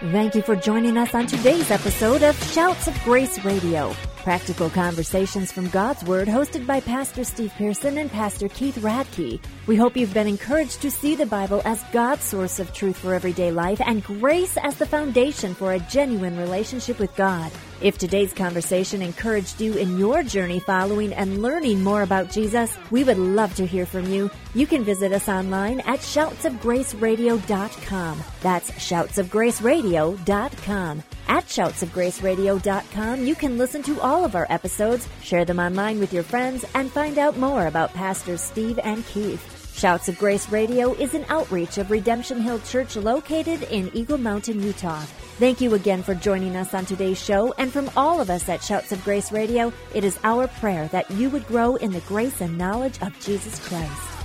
Thank 0.00 0.36
you 0.36 0.42
for 0.42 0.54
joining 0.54 0.96
us 0.96 1.12
on 1.12 1.26
today's 1.26 1.72
episode 1.72 2.22
of 2.22 2.40
Shouts 2.52 2.86
of 2.86 3.02
Grace 3.02 3.44
Radio. 3.44 3.94
Practical 4.28 4.68
conversations 4.68 5.50
from 5.50 5.70
God's 5.70 6.04
Word 6.04 6.28
hosted 6.28 6.66
by 6.66 6.80
Pastor 6.80 7.24
Steve 7.24 7.50
Pearson 7.56 7.96
and 7.96 8.12
Pastor 8.12 8.50
Keith 8.50 8.76
Radke. 8.76 9.40
We 9.66 9.74
hope 9.74 9.96
you've 9.96 10.12
been 10.12 10.26
encouraged 10.26 10.82
to 10.82 10.90
see 10.90 11.14
the 11.14 11.24
Bible 11.24 11.62
as 11.64 11.82
God's 11.92 12.24
source 12.24 12.60
of 12.60 12.74
truth 12.74 12.98
for 12.98 13.14
everyday 13.14 13.50
life 13.50 13.80
and 13.80 14.04
grace 14.04 14.58
as 14.58 14.76
the 14.76 14.84
foundation 14.84 15.54
for 15.54 15.72
a 15.72 15.78
genuine 15.78 16.36
relationship 16.36 16.98
with 16.98 17.16
God. 17.16 17.50
If 17.80 17.96
today's 17.96 18.34
conversation 18.34 19.02
encouraged 19.02 19.60
you 19.60 19.74
in 19.74 19.98
your 19.98 20.24
journey 20.24 20.58
following 20.58 21.12
and 21.12 21.42
learning 21.42 21.84
more 21.84 22.02
about 22.02 22.28
Jesus, 22.30 22.76
we 22.90 23.04
would 23.04 23.18
love 23.18 23.54
to 23.54 23.64
hear 23.64 23.86
from 23.86 24.12
you. 24.12 24.32
You 24.52 24.66
can 24.66 24.82
visit 24.82 25.12
us 25.12 25.28
online 25.28 25.78
at 25.80 26.00
shoutsofgraceradio.com. 26.00 28.22
That's 28.40 28.72
shoutsofgraceradio.com. 28.72 31.02
At 31.28 31.44
shoutsofgraceradio.com, 31.44 33.24
you 33.24 33.36
can 33.36 33.58
listen 33.58 33.82
to 33.82 34.00
all 34.00 34.24
of 34.24 34.34
our 34.34 34.48
episodes, 34.50 35.06
share 35.22 35.44
them 35.44 35.60
online 35.60 36.00
with 36.00 36.12
your 36.12 36.24
friends, 36.24 36.64
and 36.74 36.90
find 36.90 37.16
out 37.18 37.36
more 37.36 37.68
about 37.68 37.94
Pastors 37.94 38.40
Steve 38.40 38.80
and 38.82 39.06
Keith. 39.06 39.54
Shouts 39.78 40.08
of 40.08 40.18
Grace 40.18 40.48
Radio 40.48 40.92
is 40.94 41.14
an 41.14 41.24
outreach 41.28 41.78
of 41.78 41.92
Redemption 41.92 42.40
Hill 42.40 42.58
Church 42.60 42.96
located 42.96 43.62
in 43.64 43.90
Eagle 43.94 44.18
Mountain, 44.18 44.60
Utah. 44.60 45.04
Thank 45.38 45.60
you 45.60 45.74
again 45.74 46.02
for 46.02 46.16
joining 46.16 46.56
us 46.56 46.74
on 46.74 46.84
today's 46.84 47.22
show, 47.22 47.54
and 47.58 47.72
from 47.72 47.88
all 47.96 48.20
of 48.20 48.28
us 48.28 48.48
at 48.48 48.60
Shouts 48.60 48.90
of 48.90 49.04
Grace 49.04 49.30
Radio, 49.30 49.72
it 49.94 50.02
is 50.02 50.18
our 50.24 50.48
prayer 50.48 50.88
that 50.88 51.08
you 51.12 51.30
would 51.30 51.46
grow 51.46 51.76
in 51.76 51.92
the 51.92 52.00
grace 52.00 52.40
and 52.40 52.58
knowledge 52.58 53.00
of 53.02 53.16
Jesus 53.20 53.56
Christ. 53.68 54.17